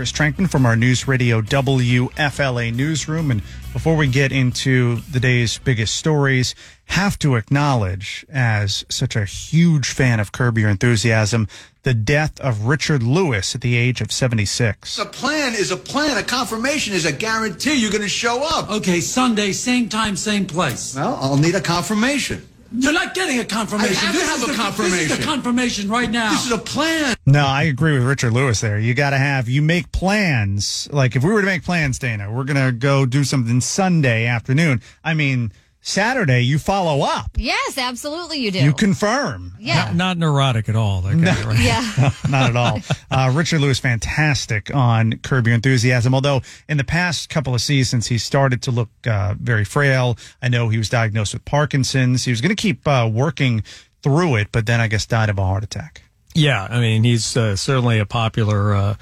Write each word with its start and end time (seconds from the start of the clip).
Chris 0.00 0.12
Trenkmann 0.12 0.50
from 0.50 0.64
our 0.64 0.76
News 0.76 1.06
Radio 1.06 1.42
WFLA 1.42 2.74
newsroom. 2.74 3.30
And 3.30 3.42
before 3.74 3.96
we 3.96 4.06
get 4.06 4.32
into 4.32 5.02
the 5.02 5.20
day's 5.20 5.58
biggest 5.58 5.94
stories, 5.94 6.54
have 6.86 7.18
to 7.18 7.34
acknowledge, 7.34 8.24
as 8.32 8.86
such 8.88 9.14
a 9.14 9.26
huge 9.26 9.90
fan 9.90 10.18
of 10.18 10.32
Curb 10.32 10.56
Your 10.56 10.70
Enthusiasm, 10.70 11.48
the 11.82 11.92
death 11.92 12.40
of 12.40 12.64
Richard 12.64 13.02
Lewis 13.02 13.54
at 13.54 13.60
the 13.60 13.76
age 13.76 14.00
of 14.00 14.10
76. 14.10 14.98
A 14.98 15.04
plan 15.04 15.52
is 15.52 15.70
a 15.70 15.76
plan. 15.76 16.16
A 16.16 16.22
confirmation 16.22 16.94
is 16.94 17.04
a 17.04 17.12
guarantee 17.12 17.74
you're 17.74 17.90
going 17.90 18.00
to 18.00 18.08
show 18.08 18.42
up. 18.42 18.70
Okay, 18.70 19.02
Sunday, 19.02 19.52
same 19.52 19.90
time, 19.90 20.16
same 20.16 20.46
place. 20.46 20.96
Well, 20.96 21.18
I'll 21.20 21.36
need 21.36 21.56
a 21.56 21.60
confirmation. 21.60 22.48
You're 22.72 22.92
not 22.92 23.14
getting 23.14 23.40
a 23.40 23.44
confirmation. 23.44 23.96
I 23.96 24.12
have 24.12 24.14
to 24.14 24.20
have 24.26 24.36
is 24.36 24.42
a 24.42 24.46
the, 24.46 24.52
This 24.52 24.56
confirmation. 24.62 25.10
is 25.12 25.18
the 25.18 25.24
confirmation 25.24 25.88
right 25.90 26.10
now. 26.10 26.30
This 26.30 26.46
is 26.46 26.52
a 26.52 26.58
plan. 26.58 27.16
No, 27.26 27.44
I 27.44 27.64
agree 27.64 27.94
with 27.94 28.04
Richard 28.04 28.32
Lewis 28.32 28.60
there. 28.60 28.78
You 28.78 28.94
got 28.94 29.10
to 29.10 29.18
have, 29.18 29.48
you 29.48 29.60
make 29.60 29.90
plans. 29.92 30.88
Like 30.92 31.16
if 31.16 31.24
we 31.24 31.30
were 31.32 31.40
to 31.40 31.46
make 31.46 31.64
plans, 31.64 31.98
Dana, 31.98 32.30
we're 32.30 32.44
going 32.44 32.64
to 32.64 32.72
go 32.72 33.06
do 33.06 33.24
something 33.24 33.60
Sunday 33.60 34.26
afternoon. 34.26 34.82
I 35.02 35.14
mean, 35.14 35.50
Saturday, 35.82 36.42
you 36.42 36.58
follow 36.58 37.02
up. 37.02 37.30
Yes, 37.36 37.78
absolutely 37.78 38.38
you 38.38 38.50
do. 38.50 38.58
You 38.58 38.72
confirm. 38.74 39.54
yeah. 39.58 39.92
Not 39.94 40.18
neurotic 40.18 40.68
at 40.68 40.76
all. 40.76 41.00
That 41.00 41.18
guy, 41.22 41.42
right? 41.46 41.58
yeah. 41.58 42.10
Not 42.28 42.50
at 42.50 42.56
all. 42.56 42.78
Uh, 43.12 43.28
Richard 43.34 43.60
Lewis, 43.60 43.80
fantastic 43.80 44.72
on 44.72 45.14
Curb 45.18 45.46
Your 45.48 45.56
Enthusiasm. 45.56 46.14
Although 46.14 46.42
in 46.68 46.76
the 46.76 46.84
past 46.84 47.28
couple 47.28 47.56
of 47.56 47.60
seasons, 47.60 48.06
he 48.06 48.18
started 48.18 48.62
to 48.62 48.70
look 48.70 48.88
uh, 49.04 49.34
very 49.40 49.64
frail. 49.64 50.16
I 50.40 50.48
know 50.48 50.68
he 50.68 50.78
was 50.78 50.88
diagnosed 50.88 51.32
with 51.34 51.44
Parkinson's. 51.44 52.24
He 52.24 52.30
was 52.30 52.40
going 52.40 52.54
to 52.54 52.62
keep 52.62 52.86
uh, 52.86 53.10
working 53.12 53.64
through 54.04 54.36
it, 54.36 54.48
but 54.52 54.66
then 54.66 54.80
I 54.80 54.86
guess 54.86 55.06
died 55.06 55.28
of 55.28 55.38
a 55.40 55.44
heart 55.44 55.64
attack. 55.64 56.02
Yeah, 56.36 56.68
I 56.70 56.78
mean, 56.78 57.02
he's 57.02 57.36
uh, 57.36 57.56
certainly 57.56 57.98
a 57.98 58.06
popular, 58.06 58.74
uh, 58.74 58.94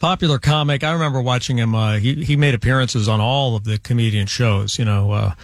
popular 0.00 0.40
comic. 0.40 0.82
I 0.82 0.90
remember 0.92 1.22
watching 1.22 1.56
him. 1.56 1.76
Uh, 1.76 1.98
he 1.98 2.24
he 2.24 2.34
made 2.36 2.54
appearances 2.54 3.08
on 3.08 3.20
all 3.20 3.54
of 3.54 3.62
the 3.62 3.78
comedian 3.78 4.26
shows. 4.26 4.76
You 4.76 4.84
know, 4.86 5.12
uh, 5.12 5.34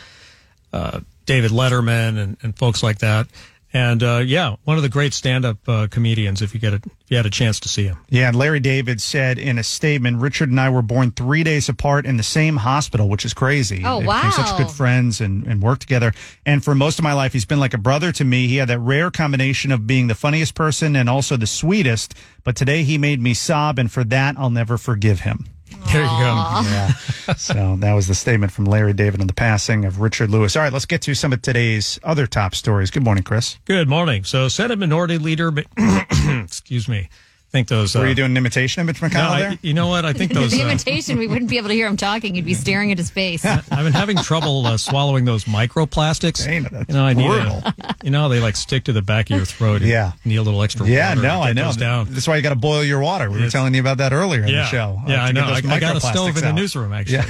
uh, 0.72 1.00
David 1.26 1.50
Letterman 1.50 2.18
and, 2.18 2.36
and 2.42 2.56
folks 2.56 2.82
like 2.82 2.98
that. 2.98 3.26
And 3.70 4.02
uh, 4.02 4.22
yeah, 4.24 4.56
one 4.64 4.78
of 4.78 4.82
the 4.82 4.88
great 4.88 5.12
stand-up 5.12 5.58
uh, 5.68 5.88
comedians. 5.90 6.40
If 6.40 6.54
you 6.54 6.60
get 6.60 6.72
a, 6.72 6.76
if 6.76 7.10
you 7.10 7.18
had 7.18 7.26
a 7.26 7.30
chance 7.30 7.60
to 7.60 7.68
see 7.68 7.84
him. 7.84 7.98
Yeah, 8.08 8.28
and 8.28 8.36
Larry 8.36 8.60
David 8.60 8.98
said 9.02 9.38
in 9.38 9.58
a 9.58 9.62
statement, 9.62 10.22
Richard 10.22 10.48
and 10.48 10.58
I 10.58 10.70
were 10.70 10.80
born 10.80 11.10
three 11.10 11.42
days 11.44 11.68
apart 11.68 12.06
in 12.06 12.16
the 12.16 12.22
same 12.22 12.56
hospital, 12.56 13.10
which 13.10 13.26
is 13.26 13.34
crazy. 13.34 13.82
Oh, 13.84 14.00
They 14.00 14.06
became 14.06 14.30
such 14.30 14.56
good 14.56 14.70
friends 14.70 15.20
and, 15.20 15.46
and 15.46 15.62
worked 15.62 15.82
together. 15.82 16.14
And 16.46 16.64
for 16.64 16.74
most 16.74 16.98
of 16.98 17.02
my 17.02 17.12
life, 17.12 17.34
he's 17.34 17.44
been 17.44 17.60
like 17.60 17.74
a 17.74 17.78
brother 17.78 18.10
to 18.12 18.24
me. 18.24 18.48
He 18.48 18.56
had 18.56 18.68
that 18.68 18.78
rare 18.78 19.10
combination 19.10 19.70
of 19.70 19.86
being 19.86 20.06
the 20.06 20.14
funniest 20.14 20.54
person 20.54 20.96
and 20.96 21.06
also 21.10 21.36
the 21.36 21.46
sweetest. 21.46 22.14
But 22.44 22.56
today 22.56 22.84
he 22.84 22.96
made 22.96 23.20
me 23.20 23.34
sob, 23.34 23.78
and 23.78 23.92
for 23.92 24.02
that, 24.04 24.38
I'll 24.38 24.48
never 24.48 24.78
forgive 24.78 25.20
him. 25.20 25.44
There 25.92 26.02
you 26.02 26.08
go. 26.08 26.62
Yeah. 26.64 26.92
so 27.36 27.76
that 27.80 27.92
was 27.94 28.08
the 28.08 28.14
statement 28.14 28.52
from 28.52 28.64
Larry 28.66 28.92
David 28.92 29.20
on 29.20 29.26
the 29.26 29.32
passing 29.32 29.84
of 29.84 30.00
Richard 30.00 30.30
Lewis. 30.30 30.56
All 30.56 30.62
right, 30.62 30.72
let's 30.72 30.86
get 30.86 31.02
to 31.02 31.14
some 31.14 31.32
of 31.32 31.42
today's 31.42 31.98
other 32.02 32.26
top 32.26 32.54
stories. 32.54 32.90
Good 32.90 33.04
morning, 33.04 33.24
Chris. 33.24 33.58
Good 33.64 33.88
morning. 33.88 34.24
So, 34.24 34.48
Senate 34.48 34.78
Minority 34.78 35.18
Leader, 35.18 35.52
excuse 36.42 36.88
me. 36.88 37.08
I 37.48 37.50
think 37.50 37.68
those. 37.68 37.94
Were 37.94 38.02
uh, 38.04 38.08
you 38.10 38.14
doing 38.14 38.32
an 38.32 38.36
imitation 38.36 38.82
of 38.82 38.86
Mitch 38.88 39.00
no, 39.00 39.08
McConnell 39.08 39.30
I- 39.30 39.40
there? 39.40 39.58
you 39.62 39.72
know 39.72 39.88
what? 39.88 40.04
I 40.04 40.12
think 40.12 40.34
those. 40.34 40.50
the 40.50 40.60
uh, 40.60 40.66
imitation, 40.68 41.16
we 41.18 41.26
wouldn't 41.26 41.48
be 41.48 41.56
able 41.56 41.68
to 41.68 41.74
hear 41.74 41.86
him 41.86 41.96
talking. 41.96 42.34
You'd 42.34 42.44
be 42.44 42.52
staring 42.52 42.92
at 42.92 42.98
his 42.98 43.08
face. 43.08 43.42
I've 43.46 43.66
been 43.68 43.94
having 43.94 44.18
trouble 44.18 44.66
uh, 44.66 44.76
swallowing 44.76 45.24
those 45.24 45.46
microplastics. 45.46 46.44
Dana, 46.44 46.68
that's 46.70 46.88
you 46.90 46.94
know, 46.94 47.06
I 47.06 47.14
need 47.14 47.30
a, 47.30 47.74
You 48.02 48.10
know, 48.10 48.28
they 48.28 48.38
like 48.38 48.54
stick 48.54 48.84
to 48.84 48.92
the 48.92 49.00
back 49.00 49.30
of 49.30 49.36
your 49.38 49.46
throat. 49.46 49.80
and 49.80 49.90
Yeah. 49.90 50.12
need 50.26 50.36
a 50.36 50.42
little 50.42 50.62
extra. 50.62 50.86
Yeah, 50.86 51.08
water 51.08 51.22
no, 51.22 51.28
to 51.28 51.34
I 51.40 51.52
know. 51.54 51.72
Down. 51.72 52.06
That's 52.10 52.28
why 52.28 52.36
you 52.36 52.42
got 52.42 52.50
to 52.50 52.54
boil 52.56 52.84
your 52.84 53.00
water. 53.00 53.30
We 53.30 53.40
were 53.40 53.48
telling 53.48 53.72
you 53.72 53.80
about 53.80 53.96
that 53.96 54.12
earlier 54.12 54.42
in 54.42 54.48
Yeah, 54.48 54.64
the 54.64 54.66
show. 54.66 55.00
yeah, 55.06 55.22
Uh, 55.22 55.26
I 55.26 55.32
know. 55.32 55.40
get 55.40 55.48
I, 55.48 55.60
those 55.62 55.70
I 55.70 55.80
got 55.80 55.96
a 55.96 56.00
microplastics 56.00 56.10
stove 56.12 56.36
in 56.36 56.44
the 56.44 56.52
newsroom 56.52 56.92
actually. 56.92 57.24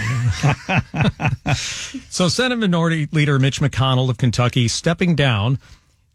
so, 2.10 2.28
Senate 2.28 2.56
Minority 2.56 3.06
Leader 3.12 3.38
Mitch 3.38 3.60
McConnell 3.60 4.10
of 4.10 4.18
Kentucky 4.18 4.66
stepping 4.66 5.14
down 5.14 5.60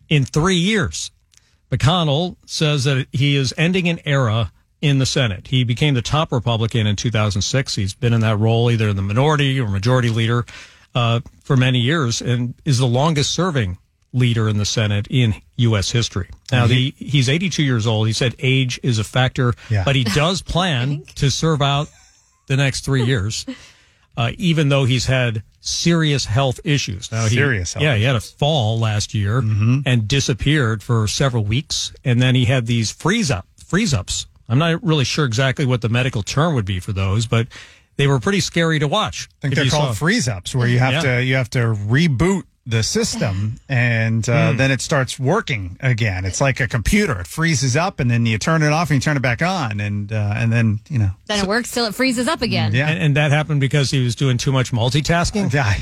in 0.09 0.25
three 0.25 0.57
years. 0.57 1.09
McConnell 1.77 2.35
says 2.45 2.83
that 2.83 3.07
he 3.11 3.35
is 3.35 3.53
ending 3.57 3.87
an 3.89 3.99
era 4.05 4.51
in 4.81 4.99
the 4.99 5.05
Senate. 5.05 5.47
He 5.47 5.63
became 5.63 5.93
the 5.93 6.01
top 6.01 6.31
Republican 6.31 6.85
in 6.87 6.95
2006. 6.95 7.75
He's 7.75 7.93
been 7.95 8.13
in 8.13 8.21
that 8.21 8.37
role, 8.37 8.69
either 8.69 8.91
the 8.93 9.01
minority 9.01 9.59
or 9.59 9.67
majority 9.67 10.09
leader, 10.09 10.45
uh, 10.93 11.21
for 11.43 11.57
many 11.57 11.79
years, 11.79 12.21
and 12.21 12.53
is 12.65 12.77
the 12.77 12.85
longest 12.87 13.31
serving 13.31 13.77
leader 14.11 14.47
in 14.47 14.57
the 14.57 14.65
Senate 14.65 15.07
in 15.09 15.33
U.S. 15.55 15.89
history. 15.89 16.29
Now, 16.51 16.67
the, 16.67 16.93
he's 16.97 17.27
82 17.29 17.63
years 17.63 17.87
old. 17.87 18.05
He 18.07 18.13
said 18.13 18.35
age 18.37 18.79
is 18.83 18.99
a 18.99 19.03
factor, 19.03 19.53
Yeah. 19.71 19.83
but 19.85 19.95
he 19.95 20.03
does 20.03 20.41
plan 20.53 21.03
to 21.15 21.31
serve 21.31 21.61
out 21.63 21.89
the 22.47 22.57
next 22.57 22.81
three 22.85 23.03
years, 23.05 23.45
uh, 24.17 24.31
even 24.37 24.69
though 24.69 24.85
he's 24.85 25.05
had 25.05 25.43
serious 25.61 26.25
health 26.25 26.59
issues. 26.63 27.11
Now, 27.11 27.23
he, 27.25 27.35
Serious 27.35 27.73
health 27.73 27.83
yeah, 27.83 27.95
he 27.95 28.03
had 28.03 28.15
a 28.15 28.21
fall 28.21 28.77
last 28.79 29.13
year 29.13 29.39
and 29.39 30.07
disappeared 30.07 30.83
for 30.83 31.07
several 31.07 31.43
weeks, 31.45 31.93
and 32.03 32.21
then 32.21 32.35
he 32.35 32.45
had 32.45 32.65
these 32.65 32.91
freeze 32.91 33.31
up 33.31 33.47
freeze 33.65 33.93
ups. 33.93 34.27
I'm 34.49 34.59
not 34.59 34.83
really 34.83 35.05
sure 35.05 35.25
exactly 35.25 35.65
what 35.65 35.81
the 35.81 35.89
medical 35.89 36.21
term 36.21 36.53
would 36.55 36.65
be 36.65 36.79
for 36.79 36.91
those, 36.93 37.25
but 37.27 37.47
they 37.95 38.07
were 38.07 38.19
pretty 38.19 38.39
scary 38.41 38.77
to 38.79 38.87
watch. 38.87 39.29
I 39.41 39.47
think 39.47 39.55
they're 39.55 39.65
called 39.69 39.89
saw- 39.89 39.93
freeze 39.93 40.27
ups, 40.27 40.53
where 40.53 40.67
you 40.67 40.79
have 40.79 40.93
Yeah. 41.03 41.15
to 41.17 41.23
you 41.23 41.35
have 41.35 41.49
to 41.51 41.59
reboot 41.59 42.43
the 42.65 42.81
system, 42.83 43.55
and 43.67 44.27
uh, 44.29 44.51
Hmm. 44.51 44.57
then 44.57 44.71
it 44.71 44.79
starts 44.81 45.19
working 45.19 45.77
again. 45.81 46.23
It's 46.25 46.39
like 46.39 46.59
a 46.59 46.67
computer; 46.67 47.19
it 47.19 47.27
freezes 47.27 47.75
up, 47.75 47.99
and 47.99 48.09
then 48.09 48.25
you 48.25 48.37
turn 48.37 48.63
it 48.63 48.71
off 48.71 48.89
and 48.89 48.95
you 48.95 49.01
turn 49.01 49.17
it 49.17 49.21
back 49.21 49.41
on, 49.41 49.79
and 49.81 50.11
uh, 50.13 50.33
and 50.35 50.51
then 50.51 50.79
you 50.89 50.99
know, 50.99 51.11
then 51.27 51.39
it 51.43 51.47
works 51.47 51.71
till 51.71 51.85
it 51.85 51.93
freezes 51.95 52.27
up 52.27 52.41
again. 52.41 52.73
yeah, 52.73 52.87
and, 52.89 52.99
and 53.03 53.15
that 53.17 53.31
happened 53.31 53.59
because 53.59 53.91
he 53.91 54.03
was 54.03 54.15
doing 54.15 54.37
too 54.37 54.51
much 54.51 54.71
multitasking. 54.71 55.51
yeah. 55.53 55.73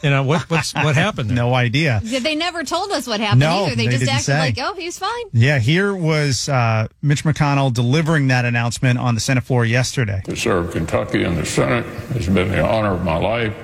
You 0.00 0.10
know 0.10 0.22
what? 0.22 0.48
What's 0.48 0.72
what 0.74 0.94
happened? 0.94 1.30
There? 1.30 1.36
No 1.44 1.54
idea. 1.54 2.00
They 2.04 2.36
never 2.36 2.62
told 2.62 2.92
us 2.92 3.08
what 3.08 3.18
happened 3.18 3.40
No, 3.40 3.64
either. 3.64 3.74
They, 3.74 3.86
they 3.86 3.90
just 3.90 3.98
didn't 4.04 4.08
acted 4.14 4.24
say. 4.26 4.38
like, 4.38 4.58
oh, 4.60 4.74
he's 4.74 4.96
fine. 4.96 5.24
Yeah, 5.32 5.58
here 5.58 5.92
was 5.92 6.48
uh, 6.48 6.86
Mitch 7.02 7.24
McConnell 7.24 7.72
delivering 7.74 8.28
that 8.28 8.44
announcement 8.44 9.00
on 9.00 9.16
the 9.16 9.20
Senate 9.20 9.42
floor 9.42 9.64
yesterday. 9.64 10.22
To 10.26 10.36
serve 10.36 10.70
Kentucky 10.70 11.24
in 11.24 11.34
the 11.34 11.44
Senate 11.44 11.84
has 12.12 12.28
been 12.28 12.48
the 12.48 12.64
honor 12.64 12.92
of 12.94 13.02
my 13.02 13.16
life. 13.16 13.56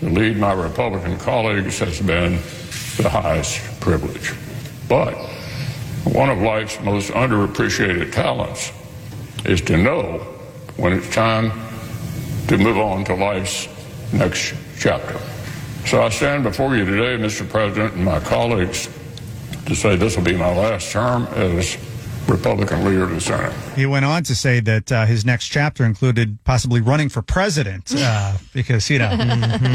To 0.00 0.08
lead 0.08 0.38
my 0.38 0.54
Republican 0.54 1.18
colleagues 1.18 1.78
has 1.80 2.00
been 2.00 2.40
the 2.96 3.10
highest 3.10 3.60
privilege. 3.80 4.32
But 4.88 5.12
one 6.04 6.30
of 6.30 6.38
life's 6.38 6.80
most 6.80 7.10
underappreciated 7.10 8.10
talents 8.10 8.72
is 9.44 9.60
to 9.60 9.76
know 9.76 10.20
when 10.76 10.94
it's 10.94 11.14
time 11.14 11.52
to 12.48 12.56
move 12.56 12.78
on 12.78 13.04
to 13.04 13.14
life's 13.14 13.68
next 14.10 14.54
chapter. 14.78 15.20
So 15.84 16.02
I 16.02 16.08
stand 16.08 16.44
before 16.44 16.74
you 16.74 16.86
today, 16.86 17.22
Mr. 17.22 17.46
President, 17.46 17.92
and 17.92 18.02
my 18.02 18.20
colleagues 18.20 18.88
to 19.66 19.76
say 19.76 19.96
this 19.96 20.16
will 20.16 20.24
be 20.24 20.34
my 20.34 20.56
last 20.56 20.90
term 20.92 21.26
as 21.34 21.76
Republican 22.30 22.84
leader 22.84 23.02
of 23.04 23.10
the 23.10 23.20
Senate. 23.20 23.52
He 23.76 23.84
went 23.86 24.04
on 24.04 24.22
to 24.24 24.34
say 24.34 24.60
that 24.60 24.90
uh, 24.92 25.04
his 25.06 25.24
next 25.24 25.48
chapter 25.48 25.84
included 25.84 26.38
possibly 26.44 26.80
running 26.80 27.08
for 27.08 27.22
president 27.22 27.92
uh, 27.96 28.36
because, 28.54 28.88
you 28.88 28.98
know, 28.98 29.10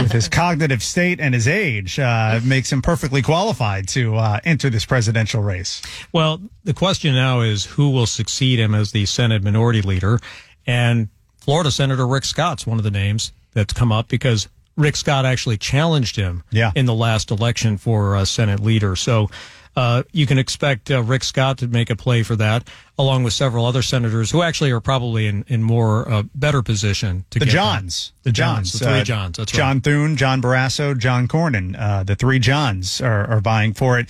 with 0.02 0.12
his 0.12 0.28
cognitive 0.30 0.82
state 0.82 1.20
and 1.20 1.34
his 1.34 1.48
age, 1.48 2.00
uh, 2.00 2.40
makes 2.44 2.72
him 2.72 2.82
perfectly 2.82 3.22
qualified 3.22 3.88
to 3.90 4.16
uh, 4.16 4.40
enter 4.46 4.70
this 4.70 4.86
presidential 4.86 5.42
race. 5.44 5.82
Well, 6.14 6.42
the 6.64 6.74
question 6.74 7.14
now 7.14 7.42
is 7.42 7.66
who 7.66 7.90
will 7.92 8.08
succeed 8.08 8.60
him 8.60 8.74
as 8.74 8.92
the 8.92 9.06
Senate 9.06 9.44
Minority 9.44 9.82
Leader, 9.82 10.20
and 10.66 11.10
Florida 11.38 11.70
Senator 11.72 12.08
Rick 12.08 12.26
Scott's 12.26 12.66
one 12.66 12.78
of 12.78 12.84
the 12.84 12.92
names 12.92 13.32
that's 13.54 13.74
come 13.74 13.92
up 13.92 14.08
because 14.08 14.48
Rick 14.78 14.96
Scott 14.96 15.26
actually 15.26 15.58
challenged 15.58 16.16
him 16.16 16.44
Yeah. 16.52 16.72
in 16.76 16.86
the 16.86 16.94
last 16.94 17.32
election 17.32 17.78
for 17.78 18.16
uh, 18.16 18.26
Senate 18.26 18.60
Leader. 18.62 18.96
So. 18.96 19.30
Uh, 19.76 20.04
you 20.14 20.26
can 20.26 20.38
expect 20.38 20.90
uh, 20.90 21.04
Rick 21.04 21.24
Scott 21.24 21.58
to 21.58 21.68
make 21.68 21.90
a 21.90 21.98
play 21.98 22.24
for 22.24 22.38
that, 22.38 22.70
along 22.98 23.24
with 23.24 23.34
several 23.34 23.66
other 23.66 23.82
senators 23.82 24.32
who 24.32 24.42
actually 24.42 24.72
are 24.72 24.80
probably 24.80 25.28
in, 25.28 25.44
in 25.48 25.62
more 25.62 26.10
uh, 26.10 26.24
better 26.34 26.62
position 26.62 27.26
to 27.32 27.40
The. 27.40 27.46
Johns. 27.46 28.14
The 28.24 28.32
Johns, 28.32 28.72
the 28.72 28.86
three 28.86 29.00
uh, 29.00 29.04
Johns. 29.04 29.38
That's. 29.38 29.52
John 29.52 29.78
right. 29.78 29.84
Thune, 29.84 30.16
John 30.16 30.42
Barrasso, 30.42 30.98
John 30.98 31.28
Cornyn. 31.28 31.76
Uh, 31.78 32.04
the 32.04 32.16
three 32.16 32.40
Johns 32.40 33.02
are, 33.02 33.30
are 33.30 33.42
vying 33.42 33.74
for 33.74 34.00
it. 34.00 34.08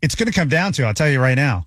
It's 0.00 0.14
going 0.14 0.26
to 0.26 0.32
come 0.32 0.48
down 0.48 0.72
to, 0.74 0.84
I'll 0.84 0.94
tell 0.94 1.08
you 1.08 1.20
right 1.20 1.34
now, 1.34 1.66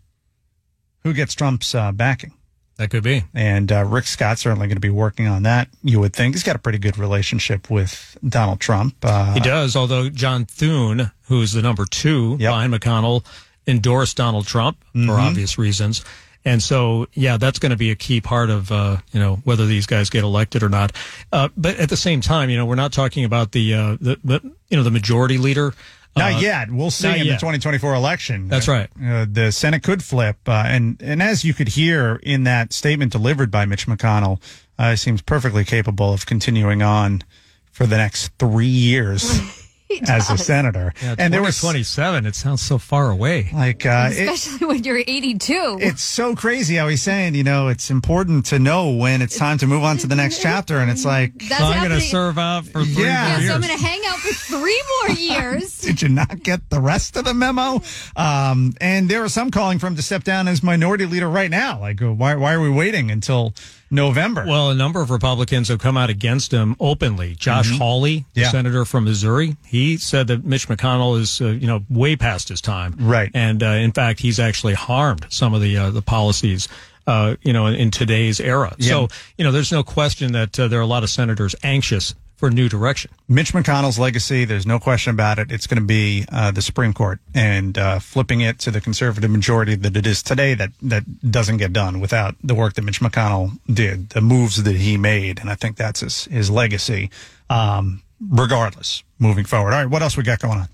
who 1.03 1.13
gets 1.13 1.35
Trump's 1.35 1.75
uh, 1.75 1.91
backing. 1.91 2.34
That 2.77 2.89
could 2.89 3.04
be. 3.04 3.24
And 3.33 3.72
uh, 3.72 3.86
Rick 3.86 4.06
Scott's 4.06 4.42
certainly 4.42 4.68
going 4.68 4.75
to 4.75 4.81
be 4.81 4.89
working 4.89 5.27
on 5.27 5.44
that. 5.44 5.69
You 5.81 6.00
would 6.01 6.13
think 6.13 6.36
he's 6.36 6.44
got 6.44 6.57
a 6.57 6.60
pretty 6.60 6.77
good 6.77 6.98
relationship 6.98 7.69
with 7.69 8.18
Donald 8.27 8.60
Trump. 8.60 8.95
Uh, 9.01 9.33
He 9.33 9.39
does, 9.39 9.75
although 9.77 10.10
John 10.10 10.45
Thune, 10.45 11.12
who's 11.27 11.54
the 11.54 11.62
number 11.62 11.86
two 11.86 12.38
behind 12.38 12.74
McConnell, 12.74 13.25
endorsed 13.66 14.18
Donald 14.18 14.45
Trump 14.45 14.77
Mhm. 14.94 15.06
for 15.07 15.13
obvious 15.13 15.57
reasons. 15.57 16.04
And 16.48 16.62
so, 16.62 17.07
yeah, 17.13 17.38
that's 17.38 17.57
going 17.57 17.72
to 17.72 17.75
be 17.77 17.89
a 17.89 17.95
key 17.95 18.22
part 18.22 18.51
of, 18.51 18.72
uh, 18.72 18.98
you 19.12 19.19
know, 19.19 19.38
whether 19.45 19.66
these 19.66 19.88
guys 19.88 20.12
get 20.12 20.24
elected 20.24 20.62
or 20.62 20.69
not. 20.69 20.92
Uh, 21.31 21.50
but 21.57 21.78
at 21.78 21.89
the 21.89 21.98
same 21.98 22.21
time, 22.21 22.50
you 22.51 22.57
know, 22.57 22.66
we're 22.68 22.75
not 22.75 22.92
talking 22.94 23.24
about 23.25 23.51
the, 23.54 23.74
uh, 23.74 23.98
the, 24.00 24.19
the 24.24 24.42
you 24.69 24.78
know, 24.78 24.83
the 24.83 24.92
majority 24.92 25.38
leader. 25.39 25.74
Not 26.17 26.35
Uh, 26.35 26.38
yet. 26.38 26.71
We'll 26.71 26.91
see 26.91 27.09
in 27.09 27.25
yet. 27.25 27.33
the 27.33 27.39
2024 27.39 27.94
election. 27.94 28.47
That's 28.47 28.67
right. 28.69 28.89
Uh, 29.03 29.25
the 29.29 29.51
Senate 29.51 29.83
could 29.83 30.01
flip, 30.03 30.38
uh, 30.47 30.63
and 30.67 31.01
and 31.01 31.21
as 31.21 31.44
you 31.44 31.53
could 31.53 31.69
hear 31.69 32.19
in 32.23 32.44
that 32.45 32.71
statement 32.71 33.12
delivered 33.12 33.51
by 33.51 33.65
Mitch 33.65 33.85
McConnell, 33.85 34.39
uh, 34.79 34.95
seems 34.95 35.21
perfectly 35.21 35.65
capable 35.65 36.13
of 36.13 36.25
continuing 36.25 36.81
on 36.81 37.23
for 37.71 37.85
the 37.85 37.97
next 37.97 38.31
three 38.39 38.65
years 38.67 39.23
as 40.07 40.30
a 40.30 40.38
senator. 40.38 40.94
Yeah, 41.01 41.15
and 41.18 41.33
there 41.33 41.42
was 41.42 41.59
27. 41.59 42.25
It 42.25 42.36
sounds 42.36 42.62
so 42.62 42.77
far 42.77 43.09
away. 43.12 43.50
like 43.53 43.86
uh, 43.86 44.09
it, 44.12 44.27
Especially 44.30 44.68
when 44.68 44.83
you're 44.83 44.97
82. 44.97 45.77
it's 45.80 46.03
so 46.03 46.36
crazy 46.36 46.75
how 46.75 46.88
he's 46.88 47.01
saying, 47.01 47.36
you 47.36 47.44
know, 47.44 47.68
it's 47.68 47.89
important 47.89 48.45
to 48.47 48.59
know 48.59 48.92
when 48.92 49.21
it's 49.21 49.38
time 49.38 49.57
to 49.59 49.68
move 49.68 49.83
on 49.83 49.97
to 49.97 50.07
the 50.07 50.15
next 50.15 50.42
chapter, 50.42 50.80
and 50.80 50.89
it's 50.92 51.06
like, 51.06 51.33
That's 51.38 51.57
So 51.57 51.65
I'm 51.65 51.81
gonna 51.81 52.01
serve 52.01 52.38
out 52.38 52.65
for 52.65 52.83
three 52.83 53.03
yeah, 53.03 53.38
more 53.38 53.47
so 53.47 53.53
I'm 53.56 53.62
going 53.62 53.77
to 53.77 53.83
hang 53.83 54.01
out 54.07 54.18
for 54.19 54.33
three 54.33 54.83
more 55.01 55.15
years. 55.18 55.80
Did 55.80 56.01
you 56.01 56.09
not 56.09 56.42
get 56.44 56.69
the 56.69 56.80
rest 56.81 57.15
of 57.18 57.25
the 57.25 57.33
memo? 57.33 57.81
Um, 58.15 58.74
and 58.81 59.09
there 59.09 59.24
are 59.24 59.30
some 59.30 59.51
calling 59.51 59.80
for 59.80 59.88
him 59.88 59.95
to 59.95 60.01
step 60.01 60.24
down 60.24 60.47
as 60.47 60.63
minority 60.63 61.06
leader 61.06 61.30
right 61.30 61.50
now. 61.51 61.80
Like, 61.80 62.01
uh, 62.01 62.12
why, 62.13 62.36
why 62.36 62.53
are 62.53 62.62
we 62.62 62.69
waiting 62.69 63.12
until 63.12 63.53
November? 63.95 64.45
Well, 64.47 64.69
a 64.69 64.75
number 64.75 65.01
of 65.01 65.09
Republicans 65.09 65.69
have 65.69 65.80
come 65.80 65.97
out 65.97 66.09
against 66.09 66.51
him 66.51 66.75
openly. 66.80 67.36
Josh 67.36 67.69
Mhm. 67.71 67.77
Hawley, 67.77 68.25
the 68.33 68.42
Yeah. 68.42 68.51
senator 68.51 68.86
from 68.86 69.06
Missouri, 69.06 69.56
he 69.65 69.97
said 69.97 70.27
that 70.27 70.45
Mitch 70.45 70.68
McConnell 70.68 71.19
is, 71.19 71.42
uh, 71.42 71.47
you 71.47 71.65
know, 71.68 71.83
way 71.89 72.15
past 72.15 72.50
his 72.50 72.62
time. 72.62 72.95
Right. 73.00 73.31
And 73.33 73.63
uh, 73.63 73.68
in 73.68 73.92
fact, 73.92 74.19
he's 74.19 74.39
actually 74.39 74.74
harmed 74.75 75.25
some 75.30 75.53
of 75.53 75.62
the 75.62 75.77
uh, 75.77 75.89
the 75.89 76.01
policies. 76.01 76.68
Uh, 77.07 77.36
you 77.44 77.53
know, 77.53 77.68
in, 77.68 77.75
in 77.75 77.92
today's 77.92 78.39
era. 78.39 78.74
Yeah. 78.80 78.89
So, 78.89 79.07
you 79.38 79.45
know, 79.45 79.51
there's 79.51 79.71
no 79.71 79.83
question 79.83 80.31
that 80.31 80.59
uh, 80.59 80.68
there 80.68 80.80
are 80.80 80.81
a 80.81 80.88
lot 80.88 81.03
of 81.03 81.12
senators 81.12 81.53
anxious 81.62 82.15
for 82.45 82.51
new 82.51 82.69
direction. 82.69 83.09
Mitch 83.27 83.53
McConnell's 83.53 83.97
legacy, 83.97 84.45
there's 84.45 84.68
no 84.68 84.77
question 84.77 85.09
about 85.09 85.39
it. 85.39 85.51
It's 85.51 85.65
going 85.65 85.80
to 85.80 85.86
be 85.88 86.25
uh, 86.31 86.51
the 86.51 86.62
Supreme 86.62 86.94
Court 86.94 87.19
and 87.33 87.75
uh, 87.75 87.97
flipping 87.97 88.42
it 88.42 88.59
to 88.59 88.69
the 88.69 88.80
conservative 88.80 89.31
majority 89.31 89.74
that 89.74 89.97
it 89.97 90.06
is 90.06 90.21
today 90.21 90.53
that, 90.53 90.69
that 90.83 91.31
doesn't 91.31 91.57
get 91.57 91.74
done 91.74 92.00
without 92.00 92.36
the 92.44 92.53
work 92.53 92.75
that 92.75 92.83
Mitch 92.83 93.00
McConnell 93.00 93.57
did, 93.65 94.09
the 94.09 94.21
moves 94.21 94.62
that 94.62 94.75
he 94.75 94.95
made. 94.95 95.39
And 95.39 95.50
I 95.50 95.56
think 95.56 95.75
that's 95.75 96.01
his, 96.01 96.25
his 96.25 96.51
legacy, 96.51 97.09
um, 97.50 98.03
regardless, 98.30 99.03
moving 99.18 99.45
forward. 99.45 99.74
All 99.74 99.80
right, 99.80 99.89
what 99.89 100.03
else 100.03 100.15
we 100.15 100.21
got 100.21 100.38
going 100.38 100.59
on? 100.59 100.68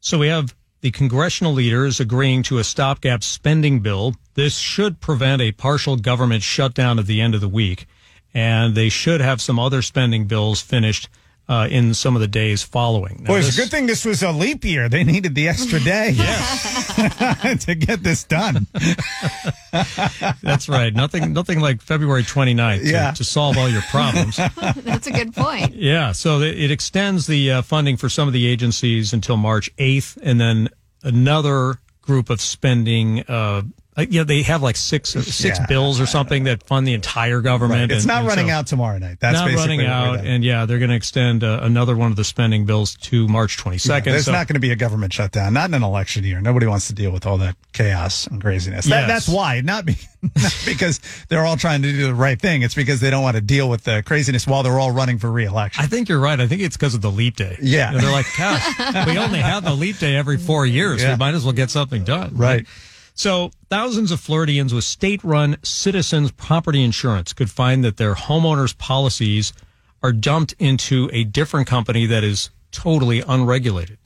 So 0.00 0.18
we 0.18 0.28
have 0.28 0.54
the 0.82 0.90
congressional 0.90 1.54
leaders 1.54 1.98
agreeing 1.98 2.42
to 2.42 2.58
a 2.58 2.64
stopgap 2.64 3.24
spending 3.24 3.80
bill. 3.80 4.16
This 4.34 4.58
should 4.58 5.00
prevent 5.00 5.40
a 5.40 5.52
partial 5.52 5.96
government 5.96 6.42
shutdown 6.42 6.98
at 6.98 7.06
the 7.06 7.22
end 7.22 7.34
of 7.34 7.40
the 7.40 7.48
week. 7.48 7.86
And 8.34 8.74
they 8.74 8.88
should 8.88 9.20
have 9.20 9.40
some 9.40 9.58
other 9.58 9.82
spending 9.82 10.26
bills 10.26 10.60
finished 10.60 11.08
uh, 11.48 11.66
in 11.68 11.94
some 11.94 12.14
of 12.14 12.20
the 12.20 12.28
days 12.28 12.62
following. 12.62 13.22
Now, 13.22 13.28
Boy, 13.30 13.38
it's 13.38 13.46
this- 13.48 13.58
a 13.58 13.62
good 13.62 13.70
thing 13.72 13.86
this 13.86 14.04
was 14.04 14.22
a 14.22 14.30
leap 14.30 14.64
year. 14.64 14.88
They 14.88 15.02
needed 15.02 15.34
the 15.34 15.48
extra 15.48 15.80
day 15.94 16.12
to 17.60 17.74
get 17.74 18.04
this 18.04 18.22
done. 18.22 18.68
That's 20.42 20.68
right. 20.68 20.94
Nothing, 20.94 21.32
nothing 21.32 21.60
like 21.60 21.82
February 21.82 22.22
29th 22.22 22.84
to, 22.84 23.16
to 23.16 23.24
solve 23.24 23.58
all 23.58 23.68
your 23.68 23.82
problems. 23.82 24.36
That's 24.36 25.06
a 25.06 25.12
good 25.12 25.34
point. 25.34 25.74
Yeah, 25.74 26.12
so 26.12 26.40
it 26.40 26.58
it 26.58 26.70
extends 26.70 27.26
the 27.26 27.50
uh, 27.50 27.62
funding 27.62 27.96
for 27.96 28.08
some 28.08 28.28
of 28.28 28.32
the 28.34 28.46
agencies 28.46 29.12
until 29.12 29.36
March 29.36 29.74
8th, 29.76 30.18
and 30.22 30.40
then 30.40 30.68
another 31.02 31.78
group 32.02 32.30
of 32.30 32.40
spending. 32.40 33.20
Uh, 33.26 33.62
uh, 33.96 34.06
yeah, 34.08 34.22
they 34.22 34.42
have 34.42 34.62
like 34.62 34.76
six 34.76 35.10
six 35.10 35.58
Yeah. 35.58 35.66
bills 35.66 36.00
or 36.00 36.06
something 36.06 36.44
that 36.44 36.62
fund 36.62 36.86
the 36.86 36.94
entire 36.94 37.40
government. 37.40 37.80
Right. 37.80 37.90
It's 37.90 38.04
and- 38.04 38.08
not 38.08 38.18
and 38.20 38.28
running 38.28 38.48
so- 38.48 38.54
out 38.54 38.66
tomorrow 38.68 38.98
night. 38.98 39.18
That's 39.20 39.34
not 39.38 39.46
basically 39.48 39.78
running 39.78 39.86
out, 39.86 40.24
and 40.24 40.44
yeah, 40.44 40.64
they're 40.66 40.78
going 40.78 40.90
to 40.90 40.96
extend 40.96 41.42
uh, 41.44 41.60
another 41.62 41.96
one 41.96 42.10
of 42.10 42.16
the 42.16 42.24
spending 42.24 42.64
bills 42.66 42.94
to 42.96 43.26
March 43.28 43.56
22nd. 43.58 44.04
There's 44.04 44.24
so 44.26 44.32
not 44.32 44.46
going 44.46 44.54
to 44.54 44.60
be 44.60 44.70
a 44.70 44.76
government 44.76 45.12
shutdown, 45.12 45.52
not 45.54 45.68
in 45.70 45.74
an 45.74 45.82
election 45.82 46.24
year. 46.24 46.40
Nobody 46.40 46.66
wants 46.66 46.86
to 46.86 46.94
deal 46.94 47.10
with 47.10 47.26
all 47.26 47.38
that 47.38 47.56
chaos 47.72 48.26
and 48.26 48.40
craziness. 48.40 48.86
That, 48.86 49.00
Yes. 49.00 49.08
that's 49.08 49.28
why, 49.28 49.60
not, 49.60 49.84
be, 49.86 49.96
not 50.36 50.62
because 50.64 51.00
they're 51.28 51.44
all 51.44 51.56
trying 51.56 51.82
to 51.82 51.90
do 51.90 52.06
the 52.06 52.14
right 52.14 52.40
thing. 52.40 52.62
It's 52.62 52.74
because 52.74 53.00
they 53.00 53.10
don't 53.10 53.22
want 53.22 53.36
to 53.36 53.40
deal 53.42 53.68
with 53.68 53.84
the 53.84 54.02
craziness 54.06 54.46
while 54.46 54.62
they're 54.62 54.78
all 54.78 54.92
running 54.92 55.18
for 55.18 55.30
reelection. 55.30 55.82
I 55.82 55.88
think 55.88 56.08
you're 56.08 56.20
right. 56.20 56.38
I 56.38 56.46
think 56.46 56.62
it's 56.62 56.76
because 56.76 56.94
of 56.94 57.00
the 57.02 57.10
leap 57.10 57.36
day. 57.36 57.56
Yeah. 57.60 57.92
They're 57.92 58.12
like, 58.12 58.26
gosh, 58.38 59.06
we 59.06 59.18
only 59.18 59.40
have 59.40 59.64
the 59.64 59.74
leap 59.74 59.98
day 59.98 60.14
every 60.16 60.38
four 60.38 60.64
years. 60.64 61.02
Yeah. 61.02 61.12
We 61.14 61.18
might 61.18 61.34
as 61.34 61.44
well 61.44 61.52
get 61.54 61.70
something 61.70 62.04
done. 62.04 62.36
Right. 62.36 62.66
So 63.20 63.50
thousands 63.68 64.12
of 64.12 64.18
Floridians 64.18 64.72
with 64.72 64.84
state-run 64.84 65.58
citizens 65.62 66.30
property 66.30 66.82
insurance 66.82 67.34
could 67.34 67.50
find 67.50 67.84
that 67.84 67.98
their 67.98 68.14
homeowners 68.14 68.78
policies 68.78 69.52
are 70.02 70.10
dumped 70.10 70.54
into 70.58 71.10
a 71.12 71.24
different 71.24 71.66
company 71.66 72.06
that 72.06 72.24
is 72.24 72.48
totally 72.72 73.20
unregulated. 73.20 73.98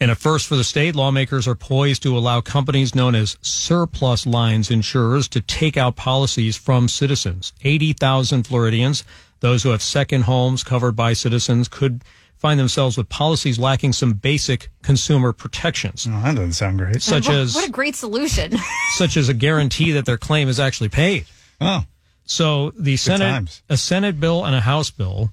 In 0.00 0.08
a 0.08 0.14
first 0.14 0.46
for 0.46 0.54
the 0.54 0.62
state, 0.62 0.94
lawmakers 0.94 1.48
are 1.48 1.56
poised 1.56 2.04
to 2.04 2.16
allow 2.16 2.40
companies 2.40 2.94
known 2.94 3.16
as 3.16 3.38
surplus 3.42 4.24
lines 4.24 4.70
insurers 4.70 5.26
to 5.30 5.40
take 5.40 5.76
out 5.76 5.96
policies 5.96 6.56
from 6.56 6.86
citizens. 6.86 7.52
80,000 7.64 8.46
Floridians, 8.46 9.02
those 9.40 9.64
who 9.64 9.70
have 9.70 9.82
second 9.82 10.22
homes 10.22 10.62
covered 10.62 10.94
by 10.94 11.12
citizens, 11.12 11.66
could 11.66 12.04
find 12.44 12.60
themselves 12.60 12.98
with 12.98 13.08
policies 13.08 13.58
lacking 13.58 13.90
some 13.90 14.12
basic 14.12 14.68
consumer 14.82 15.32
protections, 15.32 16.06
Oh, 16.06 16.10
that 16.22 16.34
doesn't 16.34 16.52
sound 16.52 16.76
great. 16.78 17.00
such 17.00 17.26
what, 17.26 17.36
as 17.38 17.54
what 17.54 17.66
a 17.66 17.72
great 17.72 17.96
solution. 17.96 18.52
such 18.98 19.16
as 19.16 19.30
a 19.30 19.34
guarantee 19.34 19.92
that 19.92 20.04
their 20.04 20.18
claim 20.18 20.46
is 20.50 20.60
actually 20.60 20.90
paid. 20.90 21.24
Oh, 21.58 21.84
So 22.26 22.70
the 22.78 22.98
Senate, 22.98 23.30
times. 23.30 23.62
a 23.70 23.78
Senate 23.78 24.20
bill 24.20 24.44
and 24.44 24.54
a 24.54 24.60
House 24.60 24.90
bill 24.90 25.30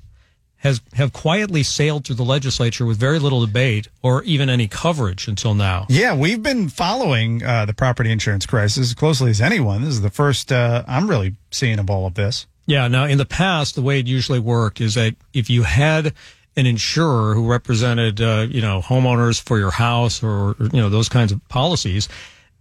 has 0.60 0.80
have 0.94 1.12
quietly 1.12 1.64
sailed 1.64 2.06
through 2.06 2.16
the 2.16 2.24
legislature 2.24 2.86
with 2.86 2.98
very 2.98 3.20
little 3.20 3.46
debate 3.46 3.90
or 4.02 4.24
even 4.24 4.50
any 4.50 4.70
coverage 4.70 5.28
until 5.28 5.54
now. 5.54 5.86
yeah, 5.90 6.16
we've 6.16 6.42
been 6.42 6.70
following 6.70 7.44
uh, 7.44 7.66
the 7.66 7.74
property 7.74 8.10
insurance 8.10 8.46
crisis 8.46 8.88
as 8.88 8.94
closely 8.94 9.32
as 9.32 9.42
anyone. 9.42 9.82
This 9.82 9.96
is 9.96 10.02
the 10.02 10.10
first 10.12 10.50
uh, 10.50 10.86
I'm 10.88 11.10
really 11.10 11.36
seeing 11.52 11.78
of 11.78 11.90
all 11.90 12.06
of 12.06 12.14
this. 12.14 12.48
Yeah. 12.68 12.88
Now, 12.88 13.04
in 13.04 13.18
the 13.18 13.26
past, 13.26 13.76
the 13.76 13.82
way 13.82 14.00
it 14.00 14.08
usually 14.08 14.40
worked 14.40 14.80
is 14.80 14.94
that 14.94 15.16
if 15.34 15.50
you 15.50 15.64
had 15.64 16.14
an 16.58 16.66
insurer 16.66 17.34
who 17.34 17.50
represented, 17.50 18.20
uh, 18.22 18.46
you 18.50 18.62
know, 18.62 18.82
homeowners 18.82 19.42
for 19.42 19.58
your 19.58 19.72
house 19.72 20.22
or, 20.22 20.50
or, 20.52 20.56
you 20.60 20.80
know, 20.82 20.90
those 20.90 21.08
kinds 21.10 21.32
of 21.32 21.40
policies, 21.48 22.10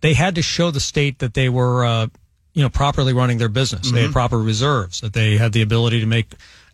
they 0.01 0.15
had 0.15 0.37
to 0.37 0.43
show 0.43 0.71
the 0.71 0.81
state 0.81 1.19
that 1.19 1.35
they 1.35 1.49
were, 1.49 1.85
uh, 1.85 2.07
you 2.55 2.63
know, 2.63 2.69
properly 2.69 3.13
running 3.13 3.39
their 3.39 3.49
business. 3.49 3.91
They 3.91 4.03
had 4.03 4.13
proper 4.13 4.39
reserves, 4.39 5.01
that 5.01 5.13
they 5.13 5.37
had 5.37 5.53
the 5.53 5.63
ability 5.63 6.01
to 6.01 6.07
make 6.07 6.27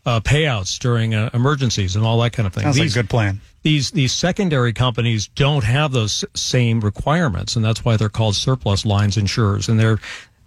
uh, 0.05 0.21
payouts 0.21 0.79
during 0.79 1.15
uh, 1.15 1.31
emergencies 1.35 1.97
and 1.97 2.05
all 2.05 2.21
that 2.21 2.33
kind 2.33 2.47
of 2.47 2.53
thing. 2.55 2.63
Sounds 2.63 2.79
like 2.79 2.85
These- 2.85 2.97
a 2.97 2.99
good 3.03 3.11
plan. 3.11 3.41
these 3.63 3.91
these 3.91 4.13
secondary 4.13 4.73
companies 4.73 5.27
don't 5.29 5.65
have 5.65 5.91
those 5.93 6.25
same 6.35 6.81
requirements, 6.81 7.57
and 7.57 7.65
that's 7.65 7.85
why 7.85 7.97
they're 7.97 8.09
called 8.09 8.37
surplus 8.37 8.87
lines 8.87 9.17
insurers. 9.17 9.69
And 9.69 9.81
they're 9.81 9.99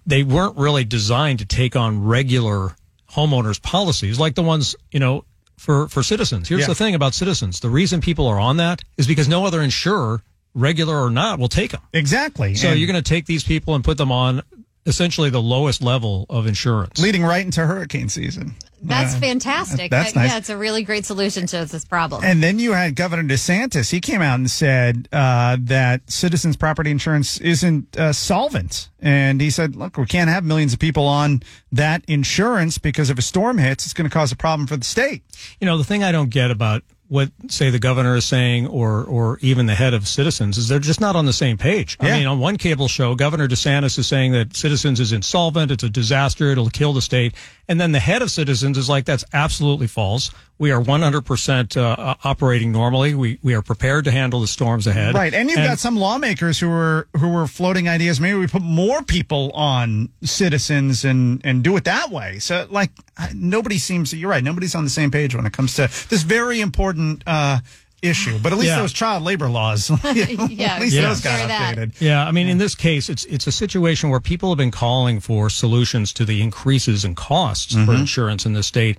they 0.05 0.23
weren't 0.23 0.55
really 0.57 0.85
designed 0.85 1.39
to 1.39 1.45
take 1.45 1.75
on 1.75 2.05
regular 2.05 2.75
homeowners 3.11 3.61
policies 3.61 4.19
like 4.19 4.35
the 4.35 4.43
ones 4.43 4.75
you 4.91 4.99
know 4.99 5.25
for 5.59 5.87
for 5.89 6.01
citizens. 6.03 6.47
Here's 6.49 6.61
Yeah. 6.61 6.67
the 6.67 6.75
thing 6.75 6.95
about 6.95 7.13
citizens: 7.13 7.59
the 7.59 7.69
reason 7.69 8.01
people 8.01 8.25
are 8.27 8.39
on 8.39 8.57
that 8.57 8.81
is 8.97 9.05
because 9.07 9.27
no 9.27 9.45
other 9.45 9.61
insurer, 9.61 10.21
regular 10.53 10.99
or 11.03 11.09
not, 11.11 11.37
will 11.39 11.49
take 11.49 11.71
them. 11.71 11.81
Exactly. 11.93 12.55
So 12.55 12.69
And 12.69 12.79
you're 12.79 12.87
going 12.87 13.01
to 13.03 13.07
take 13.07 13.25
these 13.25 13.43
people 13.43 13.75
and 13.75 13.83
put 13.83 13.97
them 13.97 14.11
on 14.11 14.41
essentially 14.85 15.29
the 15.29 15.41
lowest 15.41 15.81
level 15.81 16.25
of 16.29 16.47
insurance. 16.47 16.99
leading 16.99 17.23
right 17.23 17.45
into 17.45 17.65
hurricane 17.65 18.09
season. 18.09 18.55
That's 18.81 19.15
Uh, 19.15 19.19
fantastic. 19.19 19.91
that's 19.91 20.15
nice. 20.15 20.29
Yeah, 20.31 20.37
it's 20.37 20.49
a 20.49 20.57
really 20.57 20.83
great 20.83 21.05
solution 21.05 21.45
to 21.47 21.65
this 21.65 21.85
problem. 21.85 22.23
And 22.23 22.41
then 22.41 22.59
you 22.59 22.73
had 22.73 22.95
Governor 22.95 23.23
DeSantis. 23.23 23.89
He 23.91 23.99
came 23.99 24.21
out 24.21 24.35
and 24.39 24.49
said 24.49 25.07
uh, 25.11 25.57
that 25.61 26.09
citizens' 26.09 26.55
property 26.57 26.91
insurance 26.91 27.37
isn't 27.39 27.97
uh, 27.97 28.13
solvent. 28.13 28.89
And 29.01 29.41
he 29.41 29.49
said, 29.49 29.75
look, 29.75 29.97
we 29.97 30.05
can't 30.05 30.29
have 30.29 30.43
millions 30.43 30.73
of 30.73 30.79
people 30.79 31.05
on 31.05 31.41
that 31.71 32.03
insurance 32.07 32.77
because 32.77 33.09
if 33.09 33.17
a 33.17 33.21
storm 33.21 33.57
hits, 33.57 33.85
it's 33.85 33.93
going 33.93 34.09
to 34.09 34.13
cause 34.13 34.31
a 34.31 34.35
problem 34.35 34.67
for 34.67 34.77
the 34.77 34.85
state. 34.85 35.23
You 35.59 35.65
know, 35.65 35.77
the 35.77 35.83
thing 35.83 36.03
I 36.03 36.11
don't 36.11 36.29
get 36.29 36.51
about 36.51 36.83
what, 37.07 37.31
say, 37.47 37.71
the 37.71 37.79
governor 37.79 38.15
is 38.17 38.25
saying 38.25 38.67
or, 38.67 39.03
or 39.03 39.39
even 39.41 39.65
the 39.65 39.73
head 39.73 39.95
of 39.95 40.07
Citizens 40.07 40.59
is 40.59 40.67
they're 40.67 40.77
just 40.77 41.01
not 41.01 41.15
on 41.15 41.25
the 41.25 41.33
same 41.33 41.57
page. 41.57 41.97
Yeah. 41.99 42.09
I 42.13 42.19
mean, 42.19 42.27
on 42.27 42.37
one 42.37 42.57
cable 42.57 42.87
show, 42.87 43.15
Governor 43.15 43.47
DeSantis 43.47 43.97
is 43.97 44.05
saying 44.05 44.33
that 44.33 44.55
Citizens 44.55 44.99
is 44.99 45.11
insolvent. 45.11 45.71
It's 45.71 45.81
a 45.83 45.89
disaster. 45.89 46.51
It'll 46.51 46.69
kill 46.69 46.93
the 46.93 47.01
state. 47.01 47.33
And 47.69 47.79
then 47.79 47.91
the 47.91 47.99
head 47.99 48.23
of 48.23 48.31
Citizens 48.31 48.79
is 48.79 48.89
like, 48.89 49.05
that's 49.05 49.23
absolutely 49.31 49.85
false. 49.85 50.31
We 50.57 50.71
are 50.71 50.81
100% 50.81 51.77
uh, 51.77 52.15
operating 52.23 52.71
normally. 52.71 53.13
We, 53.13 53.37
we 53.43 53.53
are 53.53 53.61
prepared 53.61 54.05
to 54.05 54.11
handle 54.11 54.41
the 54.41 54.47
storms 54.47 54.87
ahead. 54.87 55.13
Right, 55.13 55.33
and 55.35 55.49
you've 55.49 55.59
got 55.59 55.77
some 55.77 55.95
lawmakers 55.95 56.59
who 56.59 56.67
were 56.67 57.07
who 57.15 57.29
were 57.29 57.45
floating 57.45 57.87
ideas. 57.87 58.19
Maybe 58.19 58.39
we 58.39 58.47
put 58.47 58.63
more 58.63 59.03
people 59.03 59.51
on 59.53 60.09
citizens 60.23 61.05
and 61.05 61.39
and 61.45 61.63
do 61.63 61.77
it 61.77 61.83
that 61.83 62.09
way. 62.09 62.39
So, 62.39 62.67
like, 62.71 62.89
nobody 63.35 63.77
seems. 63.77 64.13
You're 64.13 64.31
right. 64.31 64.43
Nobody's 64.43 64.73
on 64.73 64.83
the 64.83 64.89
same 64.89 65.11
page 65.11 65.35
when 65.35 65.45
it 65.45 65.53
comes 65.53 65.75
to 65.75 65.83
this 66.09 66.23
very 66.23 66.59
important 66.59 67.23
uh, 67.27 67.59
issue. 68.01 68.39
But 68.41 68.51
at 68.53 68.57
least 68.59 68.69
Yeah. 68.69 68.79
those 68.79 68.93
child 68.93 69.23
labor 69.23 69.49
laws, 69.49 69.89
at 70.03 70.15
least 70.15 70.51
Yeah. 70.51 70.79
those 70.79 71.21
got 71.21 71.49
updated. 71.49 71.99
Yeah, 71.99 72.25
I 72.25 72.31
mean, 72.31 72.47
in 72.47 72.57
this 72.57 72.75
case, 72.75 73.09
it's 73.09 73.25
it's 73.25 73.47
a 73.47 73.51
situation 73.51 74.09
where 74.09 74.19
people 74.19 74.49
have 74.49 74.57
been 74.57 74.71
calling 74.71 75.19
for 75.19 75.49
solutions 75.49 76.13
to 76.13 76.25
the 76.25 76.41
increases 76.41 77.03
in 77.05 77.15
costs 77.15 77.73
for 77.73 77.79
Mhm. 77.93 77.99
insurance 78.01 78.45
in 78.45 78.53
the 78.53 78.63
state, 78.63 78.97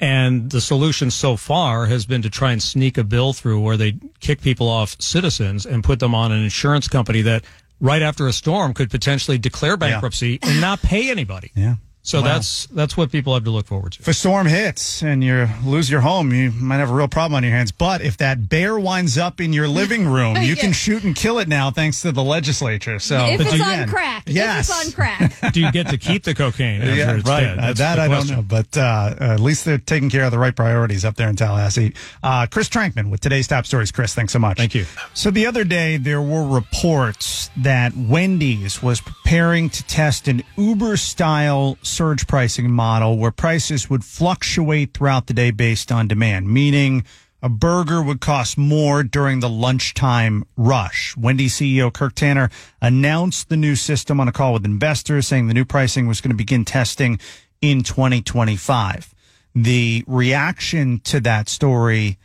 and 0.00 0.50
the 0.50 0.60
solution 0.60 1.10
so 1.10 1.36
far 1.36 1.86
has 1.86 2.04
been 2.06 2.22
to 2.22 2.30
try 2.30 2.52
and 2.52 2.62
sneak 2.62 2.98
a 2.98 3.04
bill 3.04 3.32
through 3.32 3.60
where 3.60 3.76
they 3.76 3.94
kick 4.20 4.40
people 4.42 4.68
off 4.68 4.96
citizens 5.00 5.64
and 5.66 5.84
put 5.84 6.00
them 6.00 6.14
on 6.14 6.32
an 6.32 6.42
insurance 6.42 6.88
company 6.88 7.22
that 7.22 7.44
right 7.80 8.02
after 8.02 8.26
a 8.26 8.32
storm 8.32 8.72
could 8.74 8.90
potentially 8.90 9.38
declare 9.38 9.76
bankruptcy 9.76 10.38
and 10.42 10.60
not 10.60 10.80
pay 10.82 11.10
anybody. 11.10 11.50
Yeah. 11.54 11.74
So 12.06 12.20
Wow. 12.20 12.26
that's 12.34 12.66
that's 12.66 12.98
what 12.98 13.10
people 13.10 13.32
have 13.32 13.44
to 13.44 13.50
look 13.50 13.66
forward 13.66 13.92
to. 13.94 14.00
If 14.02 14.08
a 14.08 14.12
storm 14.12 14.46
hits 14.46 15.02
and 15.02 15.24
you 15.24 15.48
lose 15.64 15.90
your 15.90 16.02
home, 16.02 16.34
you 16.34 16.50
might 16.50 16.76
have 16.76 16.90
a 16.90 16.94
real 16.94 17.08
problem 17.08 17.34
on 17.36 17.42
your 17.42 17.52
hands. 17.52 17.72
But 17.72 18.02
if 18.02 18.18
that 18.18 18.50
bear 18.50 18.78
winds 18.78 19.16
up 19.16 19.40
in 19.40 19.54
your 19.54 19.68
living 19.68 20.06
room, 20.16 20.36
you 20.42 20.54
can 20.54 20.72
shoot 20.74 21.02
and 21.02 21.16
kill 21.16 21.38
it 21.38 21.48
now 21.48 21.70
thanks 21.70 22.02
to 22.02 22.12
the 22.12 22.22
legislature. 22.22 22.98
So 22.98 23.24
if 23.24 23.40
it's 23.40 23.54
you 23.54 23.64
on 23.64 23.88
crack. 23.88 24.24
Yes. 24.26 24.68
If 24.68 24.76
it's 24.76 24.86
on 24.86 24.92
crack. 24.92 25.52
Do 25.54 25.60
you 25.60 25.72
get 25.72 25.88
to 25.88 25.96
keep 25.98 26.24
the 26.24 26.34
cocaine 26.34 26.82
after 26.82 26.94
Yeah, 26.94 27.16
it's 27.16 27.26
right. 27.28 27.40
dead? 27.40 27.58
Uh, 27.58 27.72
that 27.72 27.96
the 27.96 28.02
I 28.02 28.08
don't 28.08 28.28
know, 28.30 28.42
but 28.42 28.76
uh, 28.76 29.14
at 29.18 29.40
least 29.40 29.64
they're 29.64 29.78
taking 29.78 30.10
care 30.10 30.24
of 30.24 30.30
the 30.30 30.38
right 30.38 30.54
priorities 30.54 31.06
up 31.06 31.16
there 31.16 31.30
in 31.30 31.36
Tallahassee. 31.36 31.94
Uh, 32.22 32.46
Chris 32.50 32.68
Trenkmann 32.68 33.10
with 33.10 33.22
today's 33.22 33.48
top 33.48 33.64
stories. 33.64 33.90
Chris, 33.90 34.14
thanks 34.14 34.34
so 34.34 34.38
much. 34.38 34.58
Thank 34.58 34.74
you. 34.74 34.84
So 35.14 35.30
the 35.30 35.46
other 35.46 35.64
day 35.64 35.96
there 35.96 36.20
were 36.20 36.46
reports 36.46 37.48
that 37.56 37.96
Wendy's 37.96 38.82
was 38.82 39.00
preparing 39.00 39.70
to 39.70 39.82
test 39.84 40.28
an 40.28 40.42
Uber-style 40.58 41.78
surge 41.94 42.26
pricing 42.26 42.70
model 42.70 43.16
where 43.18 43.30
prices 43.30 43.88
would 43.88 44.04
fluctuate 44.04 44.94
throughout 44.94 45.26
the 45.26 45.34
day 45.34 45.50
based 45.50 45.92
on 45.92 46.08
demand, 46.08 46.48
meaning. 46.48 47.04
A 47.42 47.48
burger 47.50 48.02
would 48.02 48.22
cost 48.22 48.56
more 48.56 49.02
during 49.02 49.40
the 49.40 49.50
lunchtime 49.50 50.44
rush. 50.56 51.14
Wendy's 51.14 51.52
CEO 51.52 51.92
Kirk 51.92 52.14
Tanner 52.14 52.48
announced 52.80 53.50
the 53.50 53.56
new 53.58 53.76
system 53.76 54.18
on 54.18 54.28
a 54.28 54.32
call 54.32 54.54
with 54.54 54.64
investors, 54.64 55.26
saying 55.26 55.48
the 55.48 55.52
new 55.52 55.66
pricing 55.66 56.06
was 56.06 56.22
going 56.22 56.30
to 56.30 56.36
begin 56.36 56.64
testing 56.64 57.20
in 57.60 57.82
2025. 57.82 59.14
The 59.54 60.04
reaction 60.06 61.00
to 61.00 61.20
that 61.20 61.50
story, 61.50 62.16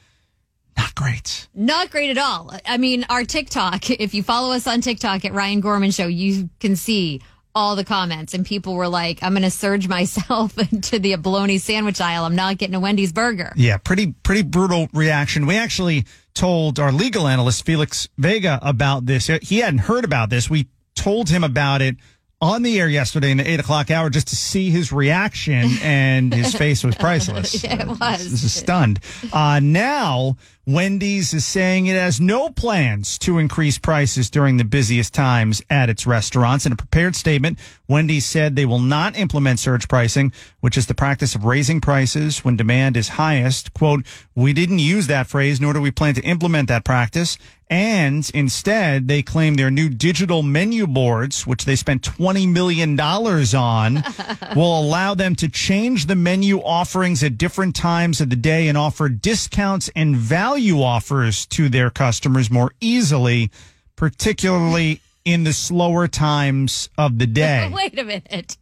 not 0.77 0.95
great. 0.95 1.49
Not 1.53 1.91
great 1.91 2.11
at 2.11 2.17
all. 2.17 2.53
I 2.65 2.77
mean, 2.77 3.05
our 3.09 3.25
TikTok, 3.25 3.89
if 3.89 4.13
you 4.13 4.23
follow 4.23 4.53
us 4.53 4.67
on 4.67 4.79
TikTok 4.79 5.25
at 5.25 5.33
Ryan 5.33 5.59
Gorman 5.59 5.91
Show, 5.91 6.07
you 6.07 6.49
can 6.61 6.77
see 6.77 7.21
all 7.55 7.75
the 7.75 7.83
comments. 7.83 8.33
And 8.33 8.45
people 8.45 8.75
were 8.75 8.87
like, 8.87 9.21
I'm 9.21 9.33
going 9.33 9.43
to 9.43 9.51
surge 9.51 9.87
myself 9.87 10.57
into 10.71 10.99
the 10.99 11.15
bologna 11.15 11.57
sandwich 11.57 12.01
aisle. 12.01 12.25
I'm 12.25 12.35
not 12.35 12.57
getting 12.57 12.75
a 12.75 12.79
Wendy's 12.79 13.11
burger. 13.11 13.53
Yeah, 13.55 13.77
pretty 13.77 14.13
pretty 14.23 14.43
brutal 14.43 14.87
reaction. 14.93 15.45
We 15.45 15.55
actually 15.57 16.05
told 16.33 16.79
our 16.79 16.91
legal 16.91 17.27
analyst 17.27 17.65
Felix 17.65 18.07
Vega 18.17 18.59
about 18.61 19.05
this. 19.05 19.27
He 19.41 19.59
hadn't 19.59 19.79
heard 19.79 20.05
about 20.05 20.29
this. 20.29 20.49
We 20.49 20.67
told 20.95 21.29
him 21.29 21.43
about 21.43 21.81
it 21.81 21.95
on 22.41 22.63
the 22.63 22.79
air 22.79 22.87
yesterday 22.87 23.31
in 23.31 23.37
the 23.37 23.49
eight 23.49 23.59
o'clock 23.59 23.91
hour 23.91 24.09
just 24.09 24.29
to 24.29 24.35
see 24.35 24.69
his 24.69 24.91
reaction, 24.91 25.71
and 25.81 26.33
his 26.33 26.55
face 26.55 26.83
was 26.83 26.95
priceless. 26.95 27.63
Yeah, 27.69 27.81
it 27.81 27.87
was. 27.87 28.31
This 28.31 28.43
is 28.43 28.53
stunned. 28.53 28.99
Uh, 29.33 29.59
now, 29.61 30.37
Wendy's 30.65 31.33
is 31.33 31.45
saying 31.45 31.87
it 31.87 31.95
has 31.95 32.21
no 32.21 32.49
plans 32.49 33.17
to 33.19 33.37
increase 33.37 33.77
prices 33.77 34.29
during 34.29 34.57
the 34.57 34.63
busiest 34.63 35.13
times 35.13 35.61
at 35.69 35.89
its 35.89 36.07
restaurants. 36.07 36.65
In 36.65 36.71
a 36.71 36.75
prepared 36.77 37.15
statement, 37.15 37.59
Wendy's 37.87 38.25
said 38.25 38.55
they 38.55 38.65
will 38.65 38.79
not 38.79 39.17
implement 39.17 39.59
surge 39.59 39.87
pricing, 39.87 40.31
which 40.61 40.77
is 40.77 40.85
the 40.85 40.93
practice 40.93 41.35
of 41.35 41.43
raising 41.43 41.81
prices 41.81 42.45
when 42.45 42.55
demand 42.55 42.95
is 42.95 43.09
highest. 43.09 43.73
Quote, 43.73 44.05
we 44.35 44.53
didn't 44.53 44.79
use 44.79 45.07
that 45.07 45.27
phrase, 45.27 45.59
nor 45.59 45.73
do 45.73 45.81
we 45.81 45.91
plan 45.91 46.13
to 46.13 46.21
implement 46.21 46.69
that 46.69 46.85
practice. 46.85 47.37
And 47.69 48.27
instead, 48.33 49.07
they 49.07 49.21
claim 49.21 49.53
their 49.53 49.69
new 49.69 49.89
digital 49.89 50.41
menu 50.41 50.87
boards, 50.87 51.45
which 51.45 51.65
they 51.65 51.75
spent 51.75 52.01
$20 52.01 52.51
million 52.51 52.99
on, 52.99 54.03
will 54.55 54.79
allow 54.79 55.13
them 55.13 55.35
to 55.35 55.47
change 55.47 56.07
the 56.07 56.15
menu 56.15 56.59
offerings 56.61 57.23
at 57.23 57.37
different 57.37 57.75
times 57.75 58.21
of 58.21 58.31
the 58.31 58.35
day 58.35 58.67
and 58.67 58.77
offer 58.77 59.07
discounts 59.07 59.89
and 59.95 60.15
value 60.15 60.81
offers 60.81 61.45
to 61.47 61.69
their 61.69 61.91
customers 61.91 62.49
more 62.49 62.71
easily, 62.81 63.51
particularly 63.95 65.01
in 65.23 65.43
the 65.43 65.53
slower 65.53 66.07
times 66.07 66.89
of 66.97 67.19
the 67.19 67.27
day. 67.27 67.69
Wait 67.71 67.99
a 67.99 68.03
minute. 68.03 68.57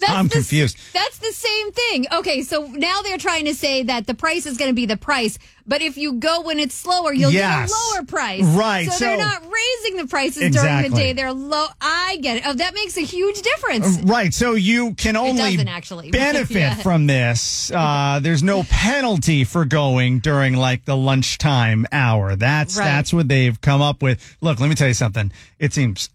That's 0.00 0.12
I'm 0.12 0.26
the- 0.28 0.34
confused. 0.34 0.76
That's 0.92 1.18
the 1.18 1.32
same 1.32 1.72
thing. 1.72 2.06
Okay, 2.12 2.42
so 2.42 2.66
now 2.68 3.02
they're 3.02 3.18
trying 3.18 3.44
to 3.44 3.54
say 3.54 3.82
that 3.84 4.06
the 4.06 4.14
price 4.14 4.46
is 4.46 4.56
going 4.56 4.70
to 4.70 4.74
be 4.74 4.86
the 4.86 4.96
price, 4.96 5.38
but 5.66 5.82
if 5.82 5.96
you 5.96 6.14
go 6.14 6.40
when 6.40 6.58
it's 6.58 6.74
slower, 6.74 7.12
you'll 7.12 7.30
Yes. 7.30 7.70
get 7.70 7.76
a 7.76 7.96
lower 7.98 8.06
price. 8.06 8.42
Right, 8.44 8.90
So, 8.90 8.98
they're 9.04 9.18
not 9.18 9.42
raising 9.44 9.98
the 9.98 10.06
prices 10.08 10.50
during 10.54 10.82
the 10.90 10.96
day. 10.96 11.12
They're 11.12 11.32
low. 11.32 11.66
I 11.80 12.18
get 12.22 12.38
it. 12.38 12.42
Oh, 12.46 12.52
that 12.54 12.74
makes 12.74 12.96
a 12.96 13.02
huge 13.02 13.42
difference. 13.42 13.98
Right. 14.02 14.32
So 14.34 14.54
you 14.54 14.94
can 14.94 15.16
only 15.16 15.58
actually. 15.68 16.10
benefit 16.12 16.56
Yeah. 16.56 16.74
from 16.76 17.06
this. 17.06 17.70
Uh, 17.70 18.20
there's 18.22 18.42
no 18.42 18.62
penalty 18.64 19.44
for 19.44 19.64
going 19.64 20.18
during 20.20 20.54
like 20.56 20.84
the 20.86 20.96
lunchtime 20.96 21.86
hour. 21.92 22.36
That's 22.36 22.76
Right. 22.76 22.84
that's 22.86 23.12
what 23.12 23.28
they've 23.28 23.60
come 23.60 23.82
up 23.82 24.02
with. 24.02 24.36
Look, 24.40 24.58
let 24.60 24.68
me 24.68 24.74
tell 24.74 24.88
you 24.88 24.94
something. 24.94 25.30
It 25.58 25.72
seems 25.72 26.08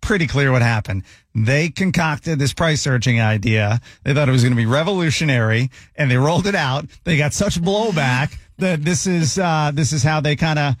pretty 0.00 0.26
clear 0.26 0.52
what 0.52 0.62
happened. 0.62 1.04
They 1.34 1.68
concocted 1.68 2.38
this 2.38 2.52
price 2.52 2.80
searching 2.80 3.20
idea. 3.20 3.80
They 4.04 4.14
thought 4.14 4.28
it 4.28 4.32
was 4.32 4.42
going 4.42 4.52
to 4.52 4.56
be 4.56 4.66
revolutionary, 4.66 5.70
and 5.96 6.10
they 6.10 6.16
rolled 6.16 6.46
it 6.46 6.54
out. 6.54 6.86
They 7.04 7.16
got 7.16 7.32
such 7.32 7.60
blowback 7.60 8.36
that 8.58 8.84
this 8.84 9.06
is 9.06 9.38
uh, 9.38 9.70
this 9.72 9.92
is 9.92 10.02
how 10.02 10.20
they 10.20 10.36
kind 10.36 10.58
of 10.58 10.74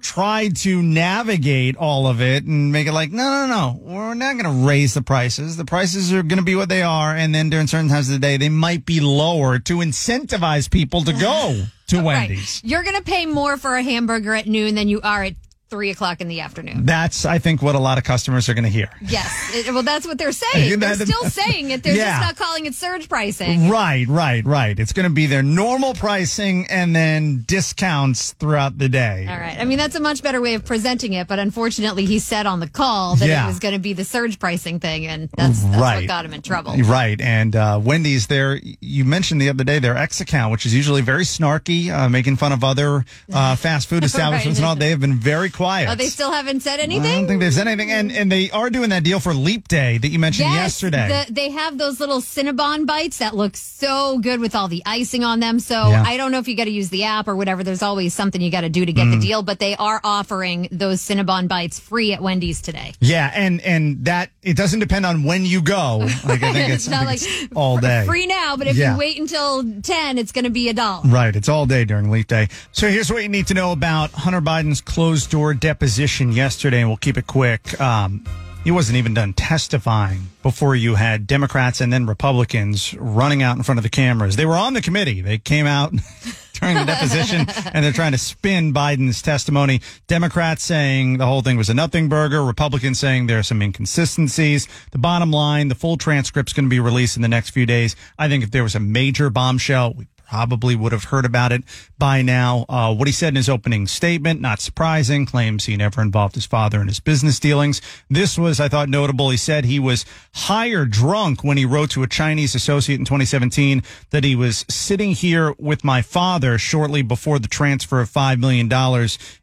tried 0.00 0.56
to 0.56 0.82
navigate 0.82 1.76
all 1.76 2.06
of 2.06 2.20
it 2.20 2.44
and 2.44 2.72
make 2.72 2.86
it 2.86 2.92
like, 2.92 3.10
no, 3.10 3.22
no, 3.22 3.46
no, 3.46 3.78
we're 3.82 4.14
not 4.14 4.32
going 4.34 4.44
to 4.44 4.66
raise 4.66 4.94
the 4.94 5.02
prices. 5.02 5.56
The 5.56 5.64
prices 5.64 6.12
are 6.12 6.22
going 6.22 6.38
to 6.38 6.44
be 6.44 6.54
what 6.54 6.68
they 6.68 6.82
are. 6.82 7.14
And 7.14 7.34
then 7.34 7.50
during 7.50 7.66
certain 7.66 7.88
times 7.88 8.08
of 8.08 8.14
the 8.14 8.18
day, 8.18 8.36
they 8.36 8.48
might 8.48 8.86
be 8.86 9.00
lower 9.00 9.58
to 9.60 9.78
incentivize 9.78 10.70
people 10.70 11.02
to 11.04 11.12
go 11.12 11.64
to 11.88 12.02
Wendy's. 12.02 12.62
You're 12.64 12.82
going 12.82 12.96
to 12.96 13.02
pay 13.02 13.26
more 13.26 13.56
for 13.56 13.76
a 13.76 13.82
hamburger 13.82 14.34
at 14.34 14.46
noon 14.46 14.74
than 14.74 14.88
you 14.88 15.00
are 15.02 15.24
at 15.24 15.34
three 15.74 15.90
o'clock 15.90 16.20
in 16.20 16.28
the 16.28 16.40
afternoon. 16.40 16.86
That's, 16.86 17.24
I 17.24 17.38
think, 17.40 17.60
what 17.60 17.74
a 17.74 17.80
lot 17.80 17.98
of 17.98 18.04
customers 18.04 18.48
are 18.48 18.54
going 18.54 18.62
to 18.64 18.70
hear. 18.70 18.88
Yes. 19.00 19.30
It- 19.54 19.72
well, 19.72 19.82
that's 19.82 20.06
what 20.06 20.18
they're 20.18 20.30
saying. 20.32 20.78
They're 20.84 20.94
still 20.94 21.24
saying 21.30 21.70
it. 21.70 21.82
They're 21.82 21.96
Yeah. 21.96 22.18
just 22.20 22.38
not 22.38 22.46
calling 22.46 22.66
it 22.66 22.74
surge 22.74 23.08
pricing. 23.08 23.68
Right, 23.68 24.06
right, 24.08 24.44
right. 24.44 24.78
It's 24.78 24.92
going 24.92 25.08
to 25.08 25.12
be 25.14 25.26
their 25.26 25.42
normal 25.42 25.94
pricing 25.94 26.66
and 26.70 26.94
then 26.94 27.44
discounts 27.46 28.32
throughout 28.34 28.78
the 28.78 28.88
day. 28.88 29.26
All 29.28 29.36
right. 29.38 29.56
I 29.58 29.64
mean, 29.64 29.78
that's 29.78 29.94
a 29.96 30.00
much 30.00 30.22
better 30.22 30.40
way 30.40 30.54
of 30.54 30.64
presenting 30.64 31.12
it, 31.14 31.26
but 31.28 31.38
unfortunately, 31.40 32.04
he 32.04 32.18
said 32.20 32.46
on 32.46 32.60
the 32.60 32.68
call 32.68 33.16
that 33.16 33.26
Yeah. 33.28 33.44
it 33.44 33.46
was 33.48 33.58
going 33.58 33.74
to 33.74 33.80
be 33.80 33.92
the 33.94 34.04
surge 34.04 34.38
pricing 34.38 34.78
thing, 34.80 35.06
and 35.06 35.28
that's, 35.36 35.62
that's 35.62 35.76
Right. 35.76 35.96
what 36.02 36.06
got 36.06 36.24
him 36.24 36.34
in 36.34 36.42
trouble. 36.42 36.76
Right. 36.76 37.20
And 37.20 37.54
uh, 37.56 37.80
Wendy's, 37.82 38.26
there, 38.28 38.60
you 38.80 39.04
mentioned 39.04 39.40
the 39.40 39.48
other 39.48 39.64
day 39.64 39.78
their 39.80 39.96
X 39.96 40.20
account, 40.20 40.52
which 40.52 40.66
is 40.66 40.74
usually 40.74 41.02
very 41.02 41.24
snarky, 41.24 41.90
uh, 41.90 42.08
making 42.08 42.36
fun 42.36 42.52
of 42.52 42.62
other 42.64 43.04
uh, 43.32 43.56
fast 43.64 43.88
food 43.88 44.04
establishments 44.04 44.58
and 44.58 44.66
all. 44.66 44.76
They 44.76 44.90
have 44.90 45.00
been 45.00 45.14
very 45.16 45.50
quiet. 45.50 45.63
Oh, 45.64 45.94
they 45.94 46.06
still 46.06 46.30
haven't 46.32 46.60
said 46.60 46.80
anything? 46.80 47.10
I 47.10 47.14
don't 47.16 47.26
think 47.26 47.40
they've 47.40 47.52
said 47.52 47.66
anything. 47.68 47.90
And, 47.90 48.12
and 48.12 48.30
they 48.30 48.50
are 48.50 48.70
doing 48.70 48.90
that 48.90 49.02
deal 49.04 49.20
for 49.20 49.34
Leap 49.34 49.68
Day 49.68 49.98
that 49.98 50.08
you 50.08 50.18
mentioned 50.18 50.48
Yes, 50.50 50.82
yesterday. 50.82 51.24
the- 51.26 51.32
they 51.32 51.50
have 51.50 51.78
those 51.78 52.00
little 52.00 52.20
Cinnabon 52.20 52.86
bites 52.86 53.18
that 53.18 53.34
look 53.34 53.56
so 53.56 54.18
good 54.18 54.40
with 54.40 54.54
all 54.54 54.68
the 54.68 54.82
icing 54.86 55.24
on 55.24 55.40
them. 55.40 55.58
So 55.60 55.74
Yeah. 55.88 56.04
I 56.06 56.16
don't 56.16 56.30
know 56.32 56.38
if 56.38 56.48
you 56.48 56.56
got 56.56 56.64
to 56.64 56.70
use 56.70 56.88
the 56.90 57.04
app 57.04 57.28
or 57.28 57.36
whatever. 57.36 57.62
There's 57.64 57.82
always 57.82 58.14
something 58.14 58.40
you 58.40 58.50
got 58.50 58.62
to 58.62 58.68
do 58.68 58.84
to 58.84 58.92
get 58.92 59.04
the 59.10 59.16
Mm. 59.16 59.22
deal, 59.22 59.42
but 59.42 59.58
they 59.58 59.74
are 59.76 60.00
offering 60.04 60.68
those 60.70 61.00
Cinnabon 61.00 61.48
bites 61.48 61.78
free 61.78 62.12
at 62.12 62.22
Wendy's 62.22 62.60
today. 62.60 62.92
yeah, 63.00 63.30
and 63.34 63.60
and 63.62 64.04
that 64.04 64.30
it 64.42 64.56
doesn't 64.56 64.80
depend 64.80 65.06
on 65.06 65.24
when 65.24 65.44
you 65.46 65.62
go. 65.62 66.06
Like 66.24 66.42
I 66.42 66.52
think 66.52 66.68
it's, 66.70 66.84
It's 66.84 66.88
not 66.88 67.04
like 67.06 67.20
it's 67.22 67.48
all 67.54 67.78
day. 67.78 68.04
free 68.06 68.26
now, 68.26 68.56
but 68.56 68.66
if 68.66 68.76
Yeah. 68.76 68.92
you 68.92 68.98
wait 68.98 69.18
until 69.20 69.62
10, 69.82 70.18
it's 70.18 70.32
going 70.32 70.44
to 70.44 70.50
be 70.50 70.68
a 70.68 70.72
dollar. 70.74 71.02
Right, 71.06 71.34
it's 71.36 71.48
all 71.48 71.66
day 71.66 71.84
during 71.84 72.10
Leap 72.10 72.28
Day. 72.28 72.48
So 72.72 72.88
here's 72.88 73.10
what 73.12 73.22
you 73.22 73.28
need 73.28 73.46
to 73.48 73.54
know 73.54 73.72
about 73.72 74.10
Hunter 74.12 74.40
Biden's 74.40 74.80
closed 74.80 75.30
door 75.30 75.43
deposition 75.52 76.32
yesterday, 76.32 76.80
and 76.80 76.88
we'll 76.88 76.96
keep 76.96 77.18
it 77.18 77.26
quick. 77.26 77.78
Um, 77.80 78.24
he 78.64 78.70
wasn't 78.70 78.96
even 78.96 79.12
done 79.12 79.34
testifying 79.34 80.28
before 80.42 80.74
you 80.74 80.94
had 80.94 81.26
Democrats 81.26 81.82
and 81.82 81.92
then 81.92 82.06
Republicans 82.06 82.94
running 82.94 83.42
out 83.42 83.58
in 83.58 83.62
front 83.62 83.78
of 83.78 83.82
the 83.82 83.90
cameras. 83.90 84.36
They 84.36 84.46
were 84.46 84.56
on 84.56 84.72
the 84.72 84.80
committee. 84.80 85.20
They 85.20 85.36
came 85.36 85.66
out 85.66 85.92
during 86.54 86.76
the 86.76 86.84
deposition, 86.86 87.46
and 87.74 87.84
they're 87.84 87.92
trying 87.92 88.12
to 88.12 88.18
spin 88.18 88.72
Biden's 88.72 89.20
testimony. 89.20 89.82
Democrats 90.06 90.64
saying 90.64 91.18
the 91.18 91.26
whole 91.26 91.42
thing 91.42 91.58
was 91.58 91.68
a 91.68 91.74
nothing 91.74 92.08
burger. 92.08 92.42
Republicans 92.42 92.98
saying 92.98 93.26
there 93.26 93.38
are 93.38 93.42
some 93.42 93.60
inconsistencies. 93.60 94.66
The 94.92 94.98
bottom 94.98 95.30
line, 95.30 95.68
the 95.68 95.74
full 95.74 95.98
transcript's 95.98 96.54
going 96.54 96.64
to 96.64 96.70
be 96.70 96.80
released 96.80 97.16
in 97.16 97.22
the 97.22 97.28
next 97.28 97.50
few 97.50 97.66
days. 97.66 97.94
I 98.18 98.28
think 98.28 98.42
if 98.42 98.50
there 98.50 98.62
was 98.62 98.74
a 98.74 98.80
major 98.80 99.28
bombshell, 99.28 99.92
we 99.92 100.06
probably 100.28 100.74
would 100.74 100.92
have 100.92 101.04
heard 101.04 101.24
about 101.24 101.52
it 101.52 101.62
by 101.98 102.22
now. 102.22 102.64
Uh, 102.68 102.94
what 102.94 103.08
he 103.08 103.12
said 103.12 103.28
in 103.28 103.36
his 103.36 103.48
opening 103.48 103.86
statement, 103.86 104.40
not 104.40 104.60
surprising, 104.60 105.26
claims 105.26 105.64
he 105.64 105.76
never 105.76 106.02
involved 106.02 106.34
his 106.34 106.46
father 106.46 106.80
in 106.80 106.88
his 106.88 107.00
business 107.00 107.38
dealings. 107.38 107.80
This 108.10 108.38
was, 108.38 108.60
I 108.60 108.68
thought, 108.68 108.88
notable. 108.88 109.30
He 109.30 109.36
said 109.36 109.64
he 109.64 109.78
was 109.78 110.04
high 110.34 110.68
or 110.68 110.84
drunk 110.84 111.44
when 111.44 111.56
he 111.56 111.64
wrote 111.64 111.90
to 111.90 112.02
a 112.02 112.08
Chinese 112.08 112.54
associate 112.54 112.98
in 112.98 113.04
2017 113.04 113.82
that 114.10 114.24
he 114.24 114.36
was 114.36 114.64
sitting 114.68 115.12
here 115.12 115.54
with 115.58 115.84
my 115.84 116.02
father 116.02 116.58
shortly 116.58 117.02
before 117.02 117.38
the 117.38 117.48
transfer 117.48 118.00
of 118.00 118.10
$5 118.10 118.38
million 118.38 118.66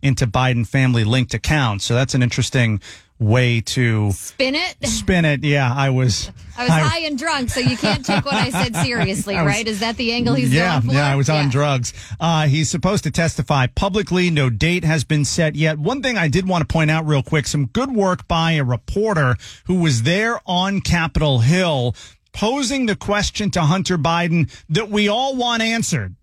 into 0.01 0.27
Biden 0.27 0.67
family 0.67 1.03
linked 1.03 1.33
accounts. 1.33 1.85
So 1.85 1.93
that's 1.93 2.13
an 2.13 2.23
interesting 2.23 2.81
way 3.21 3.61
to 3.61 4.11
Spin 4.11 4.55
it. 4.55 4.75
spin 4.87 5.25
it. 5.25 5.43
Yeah, 5.43 5.71
I 5.73 5.91
was. 5.91 6.31
I 6.57 6.63
was 6.63 6.71
high 6.71 6.99
and 7.05 7.17
drunk, 7.17 7.49
so 7.49 7.59
you 7.59 7.77
can't 7.77 8.05
take 8.05 8.25
what 8.25 8.33
I 8.33 8.49
said 8.49 8.75
seriously, 8.75 9.35
I 9.37 9.43
was- 9.43 9.49
right? 9.53 9.67
Is 9.67 9.79
that 9.79 9.95
the 9.97 10.11
angle 10.11 10.33
he's 10.35 10.53
yeah, 10.53 10.79
going 10.79 10.89
for? 10.89 10.93
yeah, 10.95 11.07
I 11.07 11.15
was 11.15 11.29
on 11.29 11.45
Yeah. 11.45 11.51
drugs. 11.51 11.93
Uh, 12.19 12.47
he's 12.47 12.69
supposed 12.69 13.03
to 13.05 13.11
testify 13.11 13.67
publicly. 13.67 14.29
No 14.29 14.49
date 14.49 14.83
has 14.83 15.03
been 15.03 15.23
set 15.23 15.55
yet. 15.55 15.77
One 15.79 16.01
thing 16.01 16.17
I 16.17 16.27
did 16.27 16.47
want 16.47 16.67
to 16.67 16.71
point 16.71 16.91
out 16.91 17.05
real 17.07 17.23
quick, 17.23 17.47
some 17.47 17.67
good 17.67 17.91
work 17.95 18.27
by 18.27 18.53
a 18.53 18.63
reporter 18.63 19.37
who 19.65 19.75
was 19.75 20.03
there 20.03 20.39
on 20.45 20.81
Capitol 20.81 21.39
Hill 21.39 21.95
posing 22.33 22.85
the 22.85 22.95
question 22.95 23.49
to 23.51 23.61
Hunter 23.61 23.97
Biden 23.97 24.49
that 24.69 24.89
we 24.89 25.07
all 25.07 25.35
want 25.35 25.61
answered. 25.61 26.15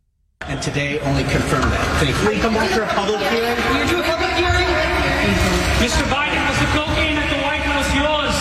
And 0.43 0.63
today 0.63 0.99
only 1.01 1.23
confirmed 1.25 1.65
that. 1.65 2.01
Thank 2.05 2.23
you. 2.23 2.29
We 2.29 2.39
come 2.41 2.55
back 2.55 2.71
for 2.71 2.83
a 2.83 2.87
public 2.89 3.21
hearing. 3.31 3.57
You 3.59 3.91
do 3.91 4.01
a 4.01 4.05
public 4.05 4.31
hearing? 4.39 4.67
Mr. 5.83 6.03
Biden, 6.11 6.39
was 6.49 6.59
the 6.59 6.71
cocaine 6.79 7.17
at 7.19 7.29
the 7.31 7.43
White 7.43 7.63
House 7.63 7.91
yours? 7.95 8.35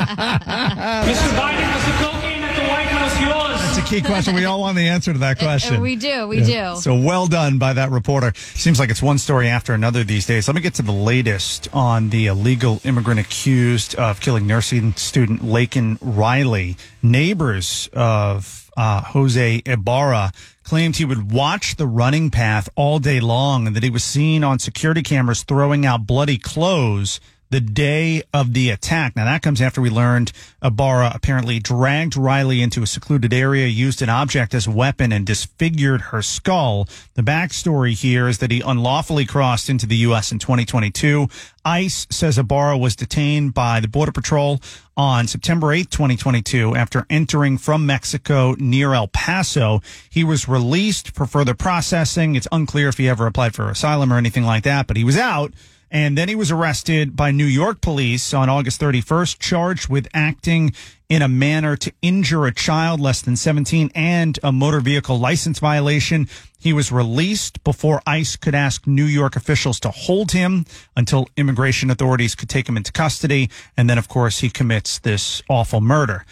Mr. 0.00 1.28
Biden, 1.36 1.74
was 1.74 1.84
the 1.84 1.92
cocaine 2.04 2.42
at 2.42 2.54
the 2.56 2.62
White 2.68 2.86
House 2.88 3.20
yours? 3.20 3.60
It's 3.68 3.78
a 3.78 3.82
key 3.90 4.00
question. 4.00 4.34
We 4.34 4.44
all 4.44 4.60
want 4.60 4.76
the 4.76 4.86
answer 4.88 5.12
to 5.12 5.18
that 5.20 5.38
question. 5.38 5.76
Uh, 5.76 5.80
we 5.80 5.96
do, 5.96 6.26
we 6.28 6.42
Yeah. 6.42 6.74
do. 6.74 6.80
So 6.80 6.94
well 6.94 7.26
done 7.26 7.58
by 7.58 7.72
that 7.72 7.90
reporter. 7.90 8.32
Seems 8.54 8.78
like 8.78 8.90
it's 8.90 9.02
one 9.02 9.18
story 9.18 9.48
after 9.48 9.74
another 9.74 10.04
these 10.04 10.26
days. 10.26 10.46
Let 10.48 10.54
me 10.54 10.60
get 10.60 10.74
to 10.74 10.82
the 10.82 10.92
latest 10.92 11.68
on 11.72 12.10
the 12.10 12.26
illegal 12.26 12.80
immigrant 12.84 13.20
accused 13.20 13.94
of 13.96 14.20
killing 14.20 14.46
nursing 14.46 14.94
student 14.94 15.42
Laken 15.42 15.98
Riley. 16.00 16.76
Neighbors 17.02 17.88
of 17.92 18.70
uh, 18.76 19.02
Jose 19.02 19.62
Ibarra 19.66 20.32
claimed 20.64 20.96
he 20.96 21.04
would 21.04 21.32
watch 21.32 21.74
the 21.76 21.86
running 21.86 22.30
path 22.30 22.68
all 22.76 22.98
day 23.00 23.18
long 23.18 23.66
and 23.66 23.74
that 23.74 23.82
he 23.82 23.90
was 23.90 24.04
seen 24.04 24.44
on 24.44 24.58
security 24.60 25.02
cameras 25.02 25.42
throwing 25.42 25.84
out 25.84 26.06
bloody 26.06 26.38
clothes 26.38 27.18
the 27.50 27.60
day 27.60 28.22
of 28.32 28.54
the 28.54 28.70
attack. 28.70 29.16
Now 29.16 29.24
that 29.24 29.42
comes 29.42 29.60
after 29.60 29.80
we 29.80 29.90
learned 29.90 30.32
Ibarra 30.62 31.10
apparently 31.14 31.58
dragged 31.58 32.16
Riley 32.16 32.62
into 32.62 32.82
a 32.82 32.86
secluded 32.86 33.32
area, 33.32 33.66
used 33.66 34.02
an 34.02 34.08
object 34.08 34.54
as 34.54 34.66
a 34.66 34.70
weapon, 34.70 35.12
and 35.12 35.26
disfigured 35.26 36.00
her 36.00 36.22
skull. 36.22 36.88
The 37.14 37.22
backstory 37.22 38.00
here 38.00 38.28
is 38.28 38.38
that 38.38 38.50
he 38.50 38.60
unlawfully 38.60 39.26
crossed 39.26 39.68
into 39.68 39.86
the 39.86 39.96
U.S. 39.96 40.32
in 40.32 40.38
2022. 40.38 41.28
ICE 41.64 42.06
says 42.10 42.38
Ibarra 42.38 42.78
was 42.78 42.96
detained 42.96 43.52
by 43.52 43.80
the 43.80 43.88
Border 43.88 44.12
Patrol 44.12 44.60
on 44.96 45.26
September 45.26 45.72
8, 45.72 45.90
2022, 45.90 46.74
after 46.74 47.06
entering 47.10 47.58
from 47.58 47.84
Mexico 47.84 48.54
near 48.58 48.94
El 48.94 49.08
Paso. 49.08 49.80
He 50.08 50.24
was 50.24 50.48
released 50.48 51.14
for 51.14 51.26
further 51.26 51.54
processing. 51.54 52.34
It's 52.34 52.48
unclear 52.52 52.88
if 52.88 52.98
he 52.98 53.08
ever 53.08 53.26
applied 53.26 53.54
for 53.54 53.68
asylum 53.70 54.12
or 54.12 54.18
anything 54.18 54.44
like 54.44 54.62
that, 54.64 54.86
but 54.86 54.96
he 54.96 55.04
was 55.04 55.16
out. 55.16 55.52
And 55.90 56.16
then 56.16 56.28
he 56.28 56.36
was 56.36 56.50
arrested 56.50 57.16
by 57.16 57.32
New 57.32 57.44
York 57.44 57.80
police 57.80 58.32
on 58.32 58.48
August 58.48 58.80
31st, 58.80 59.38
charged 59.38 59.88
with 59.88 60.06
acting 60.14 60.72
in 61.08 61.22
a 61.22 61.28
manner 61.28 61.76
to 61.76 61.92
injure 62.00 62.46
a 62.46 62.54
child 62.54 63.00
less 63.00 63.20
than 63.20 63.36
17 63.36 63.90
and 63.94 64.38
a 64.44 64.52
motor 64.52 64.80
vehicle 64.80 65.18
license 65.18 65.58
violation. 65.58 66.28
He 66.60 66.72
was 66.72 66.92
released 66.92 67.64
before 67.64 68.02
ICE 68.06 68.36
could 68.36 68.54
ask 68.54 68.86
New 68.86 69.04
York 69.04 69.34
officials 69.34 69.80
to 69.80 69.90
hold 69.90 70.30
him 70.30 70.64
until 70.96 71.26
immigration 71.36 71.90
authorities 71.90 72.36
could 72.36 72.48
take 72.48 72.68
him 72.68 72.76
into 72.76 72.92
custody. 72.92 73.50
And 73.76 73.90
then, 73.90 73.98
of 73.98 74.06
course, 74.06 74.38
he 74.38 74.50
commits 74.50 75.00
this 75.00 75.42
awful 75.48 75.80
murder. 75.80 76.24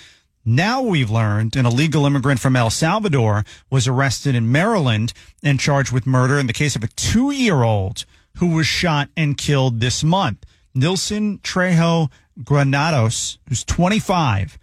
Now 0.45 0.81
we've 0.81 1.11
learned 1.11 1.57
an 1.57 1.67
illegal 1.67 2.07
immigrant 2.07 2.39
from 2.39 2.55
El 2.55 2.71
Salvador 2.71 3.45
was 3.71 3.89
arrested 3.89 4.35
in 4.37 4.53
Maryland 4.53 5.13
and 5.43 5.59
charged 5.59 5.93
with 5.93 6.07
murder 6.07 6.39
in 6.39 6.47
the 6.47 6.53
case 6.53 6.77
of 6.77 6.85
a 6.85 6.89
two 6.89 7.33
year 7.33 7.65
old 7.65 8.07
who 8.39 8.55
was 8.55 8.67
shot 8.67 9.09
and 9.17 9.37
killed 9.37 9.81
this 9.81 10.03
month. 10.03 10.45
Nilson 10.75 11.39
Trejo 11.39 12.11
Granados, 12.43 13.39
who's 13.49 13.65
25, 13.65 14.59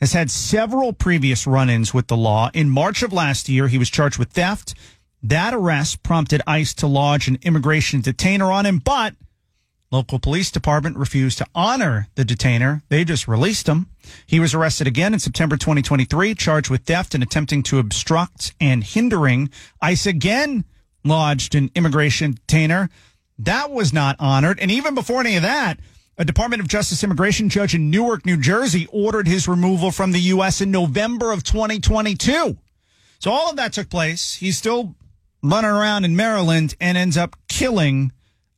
has 0.00 0.12
had 0.12 0.30
several 0.30 0.92
previous 0.92 1.46
run 1.46 1.70
ins 1.70 1.92
with 1.92 2.06
the 2.06 2.16
law. 2.16 2.50
In 2.54 2.70
March 2.70 3.02
of 3.02 3.12
last 3.12 3.48
year, 3.48 3.68
he 3.68 3.78
was 3.78 3.90
charged 3.90 4.18
with 4.18 4.30
theft. 4.30 4.74
That 5.22 5.54
arrest 5.54 6.02
prompted 6.02 6.42
ICE 6.46 6.72
to 6.74 6.86
lodge 6.86 7.28
an 7.28 7.38
immigration 7.42 8.00
detainer 8.00 8.52
on 8.52 8.66
him, 8.66 8.78
but 8.78 9.14
Local 9.92 10.18
police 10.18 10.50
department 10.50 10.96
refused 10.96 11.38
to 11.38 11.46
honor 11.54 12.08
the 12.16 12.24
detainer. 12.24 12.82
They 12.88 13.04
just 13.04 13.28
released 13.28 13.68
him. 13.68 13.86
He 14.26 14.40
was 14.40 14.52
arrested 14.52 14.88
again 14.88 15.14
in 15.14 15.20
September 15.20 15.56
2023, 15.56 16.34
charged 16.34 16.70
with 16.70 16.82
theft 16.82 17.14
and 17.14 17.22
attempting 17.22 17.62
to 17.64 17.78
obstruct 17.78 18.52
and 18.60 18.82
hindering. 18.82 19.48
ICE 19.80 20.06
again 20.06 20.64
lodged 21.04 21.54
an 21.54 21.70
immigration 21.76 22.32
detainer. 22.32 22.90
That 23.38 23.70
was 23.70 23.92
not 23.92 24.16
honored. 24.18 24.58
And 24.60 24.70
even 24.70 24.94
before 24.94 25.20
any 25.20 25.36
of 25.36 25.42
that, 25.42 25.78
a 26.18 26.24
Department 26.24 26.62
of 26.62 26.68
Justice 26.68 27.04
immigration 27.04 27.48
judge 27.48 27.74
in 27.74 27.90
Newark, 27.90 28.24
New 28.24 28.40
Jersey 28.40 28.88
ordered 28.90 29.28
his 29.28 29.46
removal 29.46 29.90
from 29.90 30.12
the 30.12 30.20
U.S. 30.20 30.60
in 30.60 30.70
November 30.70 31.32
of 31.32 31.44
2022. 31.44 32.56
So 33.18 33.30
all 33.30 33.50
of 33.50 33.56
that 33.56 33.72
took 33.72 33.90
place. 33.90 34.34
He's 34.34 34.56
still 34.56 34.94
running 35.42 35.70
around 35.70 36.04
in 36.04 36.16
Maryland 36.16 36.74
and 36.80 36.96
ends 36.96 37.16
up 37.16 37.36
killing 37.48 38.12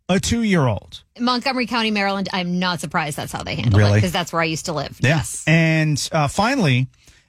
a 0.08 0.18
two 0.20 0.42
year 0.42 0.66
old. 0.66 1.02
Montgomery 1.18 1.66
County, 1.66 1.90
Maryland. 1.90 2.28
I'm 2.32 2.58
not 2.58 2.80
surprised 2.80 3.16
that's 3.16 3.32
how 3.32 3.42
they 3.42 3.56
handle 3.56 3.80
it 3.80 3.94
because 3.96 4.12
that's 4.12 4.32
where 4.32 4.40
I 4.40 4.46
used 4.46 4.66
to 4.66 4.72
live. 4.72 4.98
Yeah. 5.00 5.22
And 5.46 6.08
uh, 6.12 6.28
finally, 6.28 6.86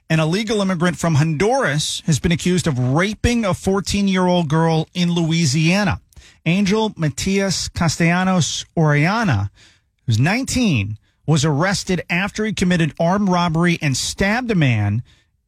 an 0.08 0.20
illegal 0.20 0.60
immigrant 0.60 0.96
from 0.96 1.16
Honduras 1.16 2.02
has 2.06 2.18
been 2.18 2.32
accused 2.32 2.66
of 2.66 2.78
raping 2.78 3.44
a 3.44 3.52
14 3.52 4.08
year 4.08 4.26
old 4.26 4.48
girl 4.48 4.88
in 4.94 5.12
Louisiana. 5.12 6.00
Angel 6.46 6.92
Matias 6.96 7.68
Castellanos 7.68 8.64
Oriana, 8.76 9.50
who's 10.06 10.18
19, 10.18 10.98
was 11.26 11.44
arrested 11.44 12.02
after 12.10 12.44
he 12.44 12.52
committed 12.52 12.94
armed 12.98 13.28
robbery 13.28 13.78
and 13.80 13.96
stabbed 13.96 14.50
a 14.50 14.54
man 14.54 15.02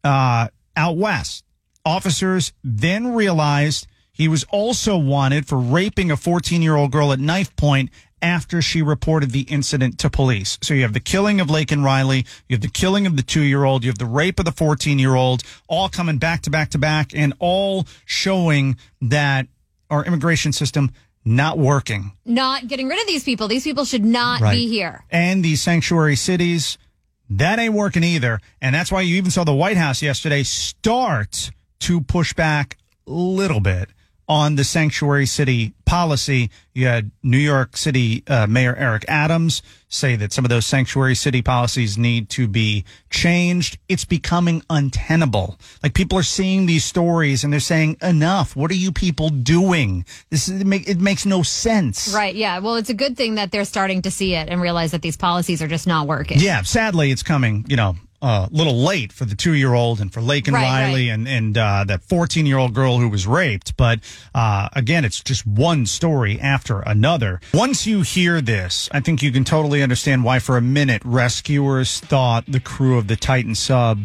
uh, 0.05 0.49
out 0.77 0.97
west. 0.97 1.45
Officers 1.85 2.53
then 2.63 3.15
realized 3.15 3.87
he 4.13 4.29
was 4.29 4.45
also 4.51 4.97
wanted 4.97 5.47
for 5.47 5.59
raping 5.59 6.11
a 6.11 6.17
14 6.17 6.63
year 6.63 6.77
old 6.77 6.93
girl 6.93 7.13
at 7.13 7.19
knife 7.19 7.55
point 7.57 7.91
after 8.23 8.63
she 8.63 8.81
reported 8.81 9.33
the 9.33 9.41
incident 9.43 9.99
to 9.99 10.09
police. 10.09 10.59
So 10.63 10.75
you 10.75 10.83
have 10.83 10.93
the 10.93 11.01
killing 11.01 11.41
of 11.41 11.49
Laken 11.49 11.83
Riley, 11.83 12.25
you 12.49 12.55
have 12.55 12.61
the 12.61 12.69
killing 12.69 13.07
of 13.07 13.17
the 13.17 13.23
two 13.23 13.43
year 13.43 13.65
old, 13.65 13.83
you 13.83 13.91
have 13.91 13.99
the 13.99 14.07
rape 14.07 14.39
of 14.39 14.45
the 14.45 14.53
14 14.53 14.99
year 14.99 15.17
old, 15.17 15.43
all 15.67 15.89
coming 15.89 16.19
back 16.19 16.43
to 16.43 16.51
back 16.51 16.71
to 16.71 16.79
back 16.79 17.11
and 17.15 17.35
all 17.41 17.87
showing 18.07 18.77
that 19.01 19.49
our 19.93 20.05
immigration 20.05 20.53
system 20.53 20.91
not 21.25 21.57
working. 21.59 22.13
Not 22.25 22.67
getting 22.67 22.89
rid 22.89 23.01
of 23.01 23.07
these 23.07 23.23
people. 23.23 23.47
These 23.47 23.63
people 23.63 23.85
should 23.85 24.05
not 24.05 24.41
Right. 24.41 24.57
be 24.57 24.67
here. 24.69 25.05
And 25.11 25.45
these 25.45 25.61
sanctuary 25.63 26.17
cities, 26.17 26.79
that 27.31 27.59
ain't 27.61 27.75
working 27.75 28.03
either. 28.03 28.41
And 28.61 28.75
that's 28.75 28.91
why 28.91 29.03
you 29.03 29.17
even 29.17 29.31
saw 29.31 29.45
the 29.45 29.55
White 29.55 29.77
House 29.77 30.03
yesterday 30.03 30.43
start 30.43 31.51
to 31.81 32.01
push 32.01 32.33
back 32.33 32.77
a 33.07 33.13
little 33.13 33.61
bit 33.61 33.91
on 34.33 34.55
the 34.55 34.65
sanctuary 34.65 35.27
city 35.27 35.75
policy. 35.85 36.51
You 36.73 36.87
had 36.87 37.11
New 37.23 37.37
York 37.37 37.77
City 37.77 38.25
uh, 38.27 38.47
Mayor 38.47 38.75
Eric 38.75 39.05
Adams 39.07 39.61
say 39.89 40.17
that 40.17 40.33
some 40.33 40.43
of 40.43 40.49
those 40.49 40.65
sanctuary 40.65 41.15
city 41.15 41.43
policies 41.43 41.99
need 41.99 42.31
to 42.31 42.49
be 42.49 42.87
changed. 43.11 43.77
It's 43.91 44.07
becoming 44.07 44.63
untenable. 44.71 45.59
Like 45.83 45.93
people 45.93 46.17
are 46.17 46.23
seeing 46.23 46.65
these 46.65 46.83
stories 46.83 47.45
and 47.45 47.53
they're 47.53 47.61
saying, 47.61 47.99
enough. 48.01 48.57
What 48.57 48.71
are 48.71 48.75
you 48.75 48.91
people 48.91 49.29
doing? 49.29 50.07
This 50.31 50.49
is, 50.49 50.63
it, 50.63 50.67
make, 50.67 50.89
it 50.89 50.99
makes 50.99 51.27
no 51.27 51.43
sense. 51.43 52.15
Right. 52.15 52.35
Yeah. 52.35 52.61
Well, 52.61 52.77
it's 52.77 52.89
a 52.89 52.95
good 52.95 53.19
thing 53.19 53.35
that 53.35 53.53
they're 53.53 53.67
starting 53.67 54.01
to 54.01 54.11
see 54.11 54.35
it 54.35 54.49
and 54.49 54.63
realize 54.63 54.93
that 54.93 55.03
these 55.03 55.19
policies 55.19 55.61
are 55.61 55.69
just 55.69 55.87
not 55.87 56.07
working. 56.07 56.39
Yeah, 56.41 56.63
sadly, 56.63 57.11
it's 57.11 57.23
coming, 57.23 57.67
you 57.69 57.77
know, 57.77 57.97
a 58.23 58.49
little 58.53 58.77
late 58.77 59.13
for 59.13 59.25
the 59.25 59.35
two 59.35 59.53
year 59.55 59.75
old 59.75 60.01
and 60.01 60.13
for 60.13 60.21
Laken 60.21 60.53
Right, 60.53 60.63
Riley 60.63 61.09
and, 61.09 61.27
and 61.27 61.59
uh, 61.59 61.85
that 61.87 62.03
14 62.05 62.47
year 62.47 62.57
old 62.57 62.73
girl 62.73 62.99
who 62.99 63.09
was 63.09 63.27
raped. 63.27 63.77
But 63.77 64.01
uh, 64.35 64.69
again, 64.75 65.05
it's 65.05 65.23
just 65.23 65.47
one 65.47 65.87
story 65.87 66.41
after 66.41 66.81
another. 66.81 67.41
Once 67.53 67.87
you 67.87 68.03
hear 68.03 68.41
this, 68.41 68.89
I 68.93 69.01
think 69.01 69.23
you 69.23 69.33
can 69.33 69.45
totally 69.45 69.83
understand 69.83 70.25
why, 70.25 70.39
for 70.39 70.57
a 70.57 70.63
minute, 70.63 71.03
rescuers 71.05 72.01
thought 72.01 72.45
the 72.47 72.61
crew 72.61 72.97
of 72.97 73.09
the 73.09 73.17
Titan 73.17 73.55
sub 73.55 73.99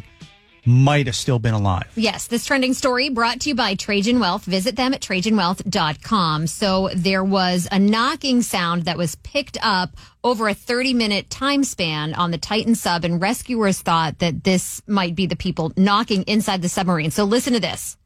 might 0.68 1.06
have 1.06 1.16
still 1.16 1.40
been 1.40 1.54
alive. 1.54 1.90
Yes, 1.96 2.28
this 2.28 2.46
trending 2.46 2.74
story 2.74 3.10
brought 3.10 3.40
to 3.42 3.50
you 3.50 3.56
by 3.56 3.76
Trajan 3.76 4.20
Wealth. 4.20 4.44
Visit 4.44 4.76
them 4.76 4.94
at 4.94 5.02
trajanwealth.com. 5.02 6.48
So 6.48 6.90
there 6.94 7.24
was 7.24 7.68
a 7.72 7.80
knocking 7.80 8.42
sound 8.42 8.84
that 8.84 8.98
was 8.98 9.16
picked 9.16 9.58
up 9.62 9.96
over 10.24 10.50
a 10.50 10.54
30 10.54 10.94
minute 10.94 11.30
time 11.30 11.64
span 11.64 12.14
on 12.14 12.32
the 12.32 12.38
Titan 12.38 12.76
sub, 12.76 13.06
and 13.06 13.22
rescuers 13.22 13.82
thought 13.82 14.20
that 14.20 14.44
this 14.44 14.82
might 14.88 15.16
be 15.16 15.26
the 15.26 15.38
people 15.38 15.72
knocking 15.78 16.24
inside 16.24 16.62
the 16.62 16.70
submarine. 16.70 17.12
So 17.12 17.24
listen 17.24 17.54
to 17.54 17.60
this. 17.60 17.98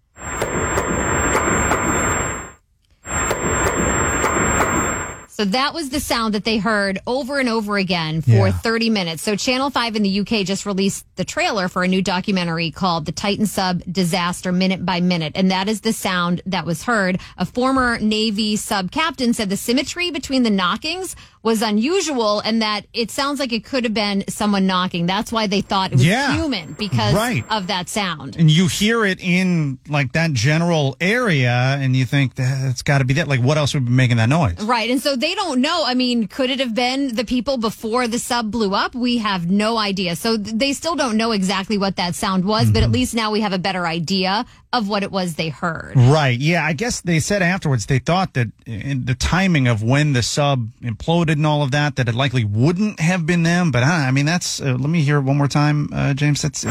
So 5.41 5.45
that 5.45 5.73
was 5.73 5.89
the 5.89 5.99
sound 5.99 6.35
that 6.35 6.43
they 6.43 6.59
heard 6.59 6.99
over 7.07 7.39
and 7.39 7.49
over 7.49 7.75
again 7.77 8.21
for 8.21 8.29
Yeah. 8.29 8.51
30 8.51 8.91
minutes. 8.91 9.23
So 9.23 9.35
Channel 9.35 9.71
5 9.71 9.95
in 9.95 10.03
the 10.03 10.19
UK 10.19 10.43
just 10.45 10.67
released 10.67 11.03
the 11.15 11.25
trailer 11.25 11.67
for 11.67 11.83
a 11.83 11.87
new 11.87 12.03
documentary 12.03 12.69
called 12.69 13.07
The 13.07 13.11
Titan 13.11 13.47
Sub 13.47 13.81
Disaster 13.91 14.51
Minute 14.51 14.85
by 14.85 15.01
Minute. 15.01 15.31
And 15.33 15.49
that 15.49 15.67
is 15.67 15.81
the 15.81 15.93
sound 15.93 16.43
that 16.45 16.67
was 16.67 16.83
heard. 16.83 17.19
A 17.39 17.45
former 17.47 17.97
Navy 17.97 18.55
sub 18.55 18.91
captain 18.91 19.33
said 19.33 19.49
the 19.49 19.57
symmetry 19.57 20.11
between 20.11 20.43
the 20.43 20.51
knockings 20.51 21.15
was 21.43 21.63
unusual 21.63 22.39
and 22.41 22.61
that 22.61 22.85
it 22.93 23.09
sounds 23.09 23.39
like 23.39 23.51
it 23.51 23.63
could 23.65 23.83
have 23.83 23.95
been 23.95 24.23
someone 24.29 24.67
knocking. 24.67 25.07
That's 25.07 25.31
why 25.31 25.47
they 25.47 25.61
thought 25.61 25.91
it 25.91 25.95
was 25.95 26.05
Yeah. 26.05 26.35
human 26.35 26.73
because 26.77 27.15
Right. 27.15 27.43
of 27.49 27.65
that 27.65 27.89
sound. 27.89 28.35
And 28.37 28.51
you 28.51 28.67
hear 28.67 29.03
it 29.05 29.19
in 29.19 29.79
like 29.89 30.11
that 30.13 30.33
general 30.33 30.95
area, 31.01 31.79
and 31.81 31.95
you 31.95 32.05
think 32.05 32.35
that's 32.35 32.83
got 32.83 32.99
to 32.99 33.05
be 33.05 33.15
that. 33.15 33.27
Like, 33.27 33.39
what 33.41 33.57
else 33.57 33.73
would 33.73 33.85
be 33.85 33.91
making 33.91 34.17
that 34.17 34.29
noise? 34.29 34.59
Right. 34.61 34.91
And 34.91 35.01
so 35.01 35.15
they 35.15 35.30
don't 35.35 35.61
know. 35.61 35.83
I 35.85 35.93
mean, 35.93 36.27
could 36.27 36.49
it 36.49 36.59
have 36.59 36.73
been 36.73 37.15
the 37.15 37.25
people 37.25 37.57
before 37.57 38.07
the 38.07 38.19
sub 38.19 38.51
blew 38.51 38.73
up? 38.73 38.95
We 38.95 39.17
have 39.19 39.49
no 39.49 39.77
idea. 39.77 40.15
So 40.15 40.37
they 40.37 40.73
still 40.73 40.95
don't 40.95 41.17
know 41.17 41.31
exactly 41.31 41.77
what 41.77 41.95
that 41.97 42.15
sound 42.15 42.45
was, 42.45 42.71
but 42.71 42.83
at 42.83 42.91
least 42.91 43.13
now 43.13 43.31
we 43.31 43.41
have 43.41 43.53
a 43.53 43.59
better 43.59 43.85
idea 43.85 44.45
of 44.73 44.87
what 44.87 45.03
it 45.03 45.11
was 45.11 45.35
they 45.35 45.49
heard. 45.49 45.93
Right. 45.95 46.39
Yeah. 46.39 46.63
I 46.63 46.73
guess 46.73 47.01
they 47.01 47.19
said 47.19 47.41
afterwards 47.41 47.87
they 47.87 47.99
thought 47.99 48.33
that 48.35 48.47
in 48.65 49.05
the 49.05 49.15
timing 49.15 49.67
of 49.67 49.83
when 49.83 50.13
the 50.13 50.23
sub 50.23 50.69
imploded 50.81 51.33
and 51.33 51.45
all 51.45 51.61
of 51.61 51.71
that, 51.71 51.97
that 51.97 52.07
it 52.07 52.15
likely 52.15 52.45
wouldn't 52.45 52.99
have 52.99 53.25
been 53.25 53.43
them. 53.43 53.71
But 53.71 53.83
uh, 53.83 53.87
I 53.87 54.11
mean, 54.11 54.25
that's. 54.25 54.61
Uh, 54.61 54.77
let 54.79 54.89
me 54.89 55.01
hear 55.01 55.17
it 55.17 55.21
one 55.23 55.37
more 55.37 55.47
time, 55.47 55.89
uh, 55.93 56.13
James. 56.13 56.41
That's. 56.41 56.63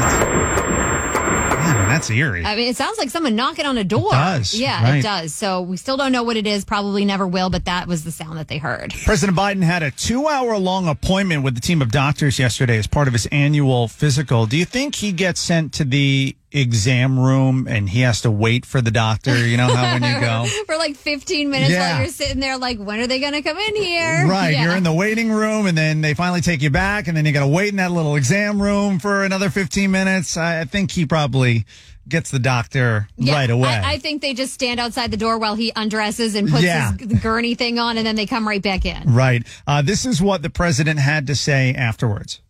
It's, 2.01 2.09
yeah, 2.09 2.23
man, 2.25 2.33
that's 2.33 2.43
eerie. 2.43 2.45
I 2.45 2.55
mean, 2.55 2.67
it 2.69 2.75
sounds 2.75 2.97
like 2.97 3.09
someone 3.09 3.35
knocking 3.35 3.65
on 3.65 3.77
a 3.77 3.83
door. 3.83 4.11
does, 4.11 4.53
Yeah, 4.53 4.83
right. 4.83 4.97
it 4.97 5.03
does. 5.03 5.33
So 5.33 5.61
we 5.61 5.77
still 5.77 5.97
don't 5.97 6.11
know 6.11 6.23
what 6.23 6.37
it 6.37 6.47
is. 6.47 6.65
Probably 6.65 7.05
never 7.05 7.27
will, 7.27 7.49
but 7.49 7.65
that 7.65 7.87
was 7.87 8.03
the 8.03 8.11
sound 8.11 8.37
that 8.37 8.47
they 8.47 8.57
heard. 8.57 8.93
President 9.05 9.37
Biden 9.37 9.63
had 9.63 9.83
a 9.83 9.91
two 9.91 10.27
hour 10.27 10.57
long 10.57 10.87
appointment 10.87 11.43
with 11.43 11.55
the 11.55 11.61
team 11.61 11.81
of 11.81 11.91
doctors 11.91 12.39
yesterday 12.39 12.77
as 12.77 12.87
part 12.87 13.07
of 13.07 13.13
his 13.13 13.25
annual 13.27 13.87
physical. 13.87 14.45
Do 14.45 14.57
you 14.57 14.65
think 14.65 14.95
he 14.95 15.11
gets 15.11 15.39
sent 15.39 15.73
to 15.73 15.83
the 15.83 16.35
exam 16.51 17.19
room 17.19 17.67
and 17.67 17.89
he 17.89 18.01
has 18.01 18.21
to 18.21 18.31
wait 18.31 18.65
for 18.65 18.81
the 18.81 18.91
doctor? 18.91 19.45
You 19.47 19.57
know 19.57 19.73
how 19.73 19.93
when 19.93 20.03
you 20.03 20.19
go? 20.19 20.45
For 20.65 20.77
like 20.77 20.95
15 20.95 21.49
minutes 21.49 21.71
Yeah. 21.71 21.91
while 21.93 21.99
you're 22.01 22.09
sitting 22.11 22.39
there, 22.39 22.57
like, 22.57 22.79
when 22.79 22.99
are 22.99 23.07
they 23.07 23.19
going 23.19 23.33
to 23.33 23.41
come 23.41 23.57
in 23.57 23.75
here? 23.75 24.27
Right. 24.27 24.51
Yeah. 24.51 24.63
You're 24.65 24.75
in 24.75 24.83
the 24.83 24.93
waiting 24.93 25.31
room 25.31 25.65
and 25.65 25.77
then 25.77 26.01
they 26.01 26.13
finally 26.13 26.41
take 26.41 26.61
you 26.61 26.69
back 26.69 27.07
and 27.07 27.15
then 27.15 27.25
you 27.25 27.31
got 27.31 27.41
to 27.41 27.47
wait 27.47 27.69
in 27.69 27.77
that 27.77 27.91
little 27.91 28.15
exam 28.15 28.61
room 28.61 28.99
for 28.99 29.23
another 29.23 29.49
15 29.49 29.89
minutes. 29.91 30.37
I, 30.37 30.61
I 30.61 30.63
think 30.65 30.91
he 30.91 31.05
probably 31.05 31.65
gets 32.07 32.31
the 32.31 32.39
doctor 32.39 33.07
Yeah, 33.15 33.35
right 33.35 33.49
away. 33.49 33.69
I, 33.69 33.93
I 33.93 33.97
think 33.99 34.21
they 34.21 34.33
just 34.33 34.53
stand 34.53 34.79
outside 34.79 35.11
the 35.11 35.17
door 35.17 35.37
while 35.37 35.55
he 35.55 35.71
undresses 35.75 36.35
and 36.35 36.49
puts 36.49 36.63
Yeah. 36.63 36.91
his 36.97 37.19
gurney 37.21 37.53
thing 37.55 37.79
on, 37.79 37.97
and 37.97 38.05
then 38.05 38.15
they 38.15 38.25
come 38.25 38.45
right 38.47 38.61
back 38.61 38.85
in. 38.85 39.13
right. 39.13 39.45
Uh, 39.67 39.81
this 39.81 40.05
is 40.05 40.21
what 40.21 40.41
the 40.41 40.49
president 40.49 40.99
had 40.99 41.27
to 41.27 41.35
say 41.35 41.73
afterwards. 41.75 42.41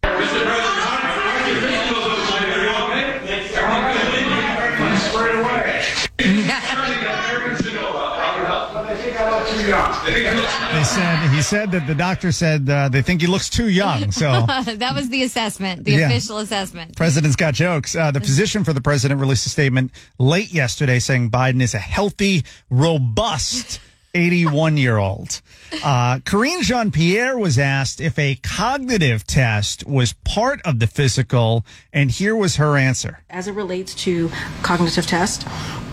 They 10.05 10.83
said 10.83 11.29
he 11.29 11.41
said 11.41 11.71
that 11.71 11.87
the 11.87 11.95
doctor 11.95 12.31
said 12.31 12.69
uh, 12.69 12.89
they 12.89 13.01
think 13.01 13.21
he 13.21 13.27
looks 13.27 13.49
too 13.49 13.69
young. 13.69 14.11
So 14.11 14.31
that 14.47 14.93
was 14.95 15.09
the 15.09 15.23
assessment, 15.23 15.85
the 15.85 15.91
Yeah. 15.93 16.07
official 16.09 16.39
assessment. 16.39 16.95
President's 16.95 17.35
got 17.35 17.53
jokes. 17.53 17.95
Uh, 17.95 18.11
the 18.11 18.19
physician 18.19 18.63
for 18.63 18.73
the 18.73 18.81
president 18.81 19.19
released 19.19 19.45
a 19.45 19.49
statement 19.49 19.91
late 20.19 20.51
yesterday 20.51 20.99
saying 20.99 21.31
Biden 21.31 21.61
is 21.61 21.73
a 21.73 21.79
healthy, 21.79 22.43
robust 22.69 23.79
81 24.13 24.75
year 24.77 24.97
old. 24.97 25.41
Uh, 25.83 26.19
Karine 26.19 26.61
Jean 26.63 26.91
Pierre 26.91 27.37
was 27.37 27.57
asked 27.57 28.01
if 28.01 28.19
a 28.19 28.35
cognitive 28.43 29.25
test 29.25 29.87
was 29.87 30.11
part 30.25 30.61
of 30.65 30.79
the 30.79 30.87
physical, 30.87 31.65
and 31.93 32.11
here 32.11 32.35
was 32.35 32.57
her 32.57 32.75
answer. 32.75 33.19
As 33.29 33.47
it 33.47 33.53
relates 33.53 33.95
to 34.03 34.29
cognitive 34.63 35.07
test, 35.07 35.47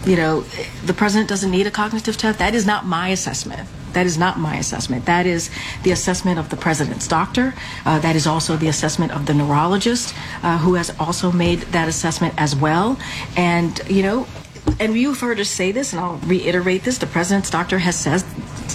you 0.08 0.16
know, 0.16 0.40
the 0.86 0.94
president 0.94 1.28
doesn't 1.28 1.50
need 1.50 1.66
a 1.66 1.70
cognitive 1.70 2.16
test. 2.16 2.38
That 2.38 2.54
is 2.54 2.64
not 2.64 2.86
my 2.86 3.10
assessment. 3.10 3.68
That 3.92 4.06
is 4.06 4.16
not 4.16 4.38
my 4.38 4.56
assessment. 4.56 5.04
That 5.04 5.26
is 5.26 5.50
the 5.82 5.90
assessment 5.90 6.38
of 6.38 6.48
the 6.48 6.56
president's 6.56 7.06
doctor. 7.06 7.52
Uh, 7.84 7.98
that 7.98 8.16
is 8.16 8.26
also 8.26 8.56
the 8.56 8.68
assessment 8.68 9.12
of 9.12 9.26
the 9.26 9.34
neurologist, 9.34 10.14
uh, 10.42 10.56
who 10.56 10.74
has 10.74 10.90
also 10.98 11.30
made 11.30 11.60
that 11.72 11.88
assessment 11.88 12.32
as 12.38 12.56
well. 12.56 12.98
And, 13.36 13.78
you 13.86 14.02
know, 14.02 14.26
and 14.80 14.96
you've 14.96 15.20
heard 15.20 15.40
us 15.40 15.50
say 15.50 15.72
this, 15.72 15.92
and 15.92 16.00
I'll 16.00 16.16
reiterate 16.18 16.84
this 16.84 16.96
the 16.96 17.06
president's 17.06 17.50
doctor 17.50 17.78
has 17.78 17.96
said 17.96 18.24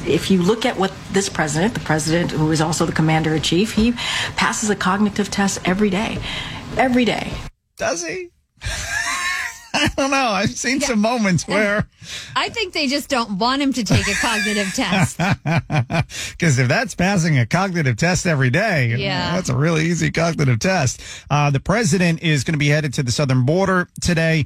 if 0.05 0.29
you 0.29 0.41
look 0.41 0.65
at 0.65 0.77
what 0.77 0.93
this 1.11 1.29
president, 1.29 1.73
the 1.73 1.79
president 1.79 2.31
who 2.31 2.51
is 2.51 2.61
also 2.61 2.85
the 2.85 2.91
commander 2.91 3.33
in 3.33 3.41
chief, 3.41 3.73
he 3.73 3.93
passes 4.35 4.69
a 4.69 4.75
cognitive 4.75 5.31
test 5.31 5.59
every 5.65 5.89
day. 5.89 6.19
Every 6.77 7.05
day. 7.05 7.31
Does 7.77 8.05
he? 8.05 8.29
I 9.73 9.89
don't 9.97 10.11
know. 10.11 10.27
I've 10.27 10.51
seen 10.51 10.79
some 10.81 10.99
moments 10.99 11.47
where, 11.47 11.87
I 12.35 12.49
think 12.49 12.73
they 12.73 12.87
just 12.87 13.09
don't 13.09 13.39
want 13.39 13.61
him 13.61 13.73
to 13.73 13.83
take 13.83 14.07
a 14.07 14.13
cognitive 14.13 14.71
test. 14.73 15.17
because 16.37 16.59
if 16.59 16.67
that's 16.67 16.95
passing 16.95 17.39
a 17.39 17.45
cognitive 17.45 17.97
test 17.97 18.25
every 18.27 18.49
day, 18.49 18.95
Yeah. 18.95 19.35
that's 19.35 19.49
a 19.49 19.55
really 19.55 19.85
easy 19.85 20.11
cognitive 20.11 20.59
test. 20.59 21.01
Uh, 21.29 21.49
the 21.49 21.59
president 21.59 22.21
is 22.21 22.43
going 22.43 22.53
to 22.53 22.59
be 22.59 22.67
headed 22.69 22.93
to 22.95 23.03
the 23.03 23.11
southern 23.11 23.45
border 23.45 23.87
today. 24.01 24.45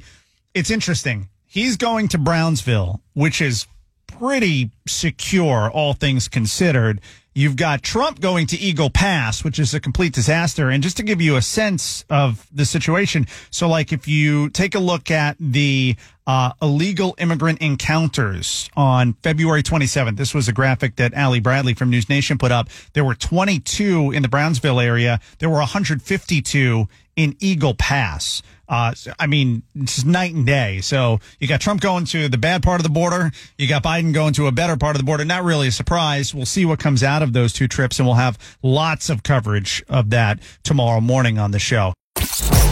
It's 0.54 0.70
interesting. 0.70 1.28
He's 1.46 1.76
going 1.76 2.08
to 2.08 2.18
Brownsville, 2.18 3.00
which 3.14 3.40
is 3.40 3.66
pretty 4.06 4.70
secure, 4.86 5.70
all 5.70 5.92
things 5.94 6.28
considered. 6.28 7.00
You've 7.38 7.54
got 7.54 7.84
Trump 7.84 8.20
going 8.20 8.48
to 8.48 8.58
Eagle 8.58 8.90
Pass, 8.90 9.44
which 9.44 9.60
is 9.60 9.72
a 9.72 9.78
complete 9.78 10.12
disaster. 10.12 10.70
And 10.70 10.82
just 10.82 10.96
to 10.96 11.04
give 11.04 11.20
you 11.20 11.36
a 11.36 11.40
sense 11.40 12.04
of 12.10 12.44
the 12.52 12.64
situation, 12.64 13.28
so 13.52 13.68
like 13.68 13.92
if 13.92 14.08
you 14.08 14.50
take 14.50 14.74
a 14.74 14.80
look 14.80 15.08
at 15.12 15.36
the 15.38 15.94
uh, 16.26 16.50
illegal 16.60 17.14
immigrant 17.16 17.60
encounters 17.60 18.68
on 18.76 19.12
February 19.22 19.62
27th, 19.62 20.16
this 20.16 20.34
was 20.34 20.48
a 20.48 20.52
graphic 20.52 20.96
that 20.96 21.16
Ali 21.16 21.38
Bradley 21.38 21.74
from 21.74 21.90
News 21.90 22.08
Nation 22.08 22.38
put 22.38 22.50
up. 22.50 22.70
There 22.94 23.04
were 23.04 23.14
22 23.14 24.10
in 24.10 24.22
the 24.22 24.28
Brownsville 24.28 24.80
area. 24.80 25.20
There 25.38 25.48
were 25.48 25.58
152 25.58 26.88
in 27.14 27.36
Eagle 27.38 27.74
Pass. 27.74 28.42
Uh, 28.68 28.92
I 29.18 29.26
mean, 29.26 29.62
it's 29.74 30.04
night 30.04 30.34
and 30.34 30.44
day. 30.44 30.80
So 30.80 31.20
you 31.38 31.48
got 31.48 31.60
Trump 31.60 31.80
going 31.80 32.04
to 32.06 32.28
the 32.28 32.38
bad 32.38 32.62
part 32.62 32.80
of 32.80 32.84
the 32.84 32.90
border. 32.90 33.32
You 33.56 33.68
got 33.68 33.82
Biden 33.82 34.12
going 34.12 34.34
to 34.34 34.46
a 34.46 34.52
better 34.52 34.76
part 34.76 34.94
of 34.94 35.00
the 35.00 35.06
border. 35.06 35.24
Not 35.24 35.44
really 35.44 35.68
a 35.68 35.72
surprise. 35.72 36.34
We'll 36.34 36.46
see 36.46 36.64
what 36.64 36.78
comes 36.78 37.02
out 37.02 37.22
of 37.22 37.32
those 37.32 37.52
two 37.52 37.68
trips, 37.68 37.98
and 37.98 38.06
we'll 38.06 38.16
have 38.16 38.38
lots 38.62 39.10
of 39.10 39.22
coverage 39.22 39.82
of 39.88 40.10
that 40.10 40.40
tomorrow 40.62 41.00
morning 41.00 41.38
on 41.38 41.52
the 41.52 41.58
show. 41.58 41.94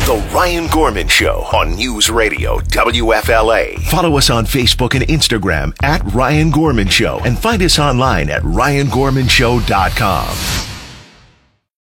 The 0.06 0.30
Ryan 0.32 0.68
Gorman 0.68 1.08
Show 1.08 1.44
on 1.52 1.74
News 1.74 2.10
Radio 2.10 2.58
WFLA. 2.58 3.80
Follow 3.90 4.16
us 4.16 4.30
on 4.30 4.46
Facebook 4.46 4.94
and 4.94 5.02
Instagram 5.08 5.74
at 5.82 6.04
Ryan 6.14 6.52
Gorman 6.52 6.88
Show 6.88 7.18
and 7.24 7.36
find 7.36 7.60
us 7.62 7.80
online 7.80 8.30
at 8.30 8.42
ryangormanshow.com. 8.42 10.75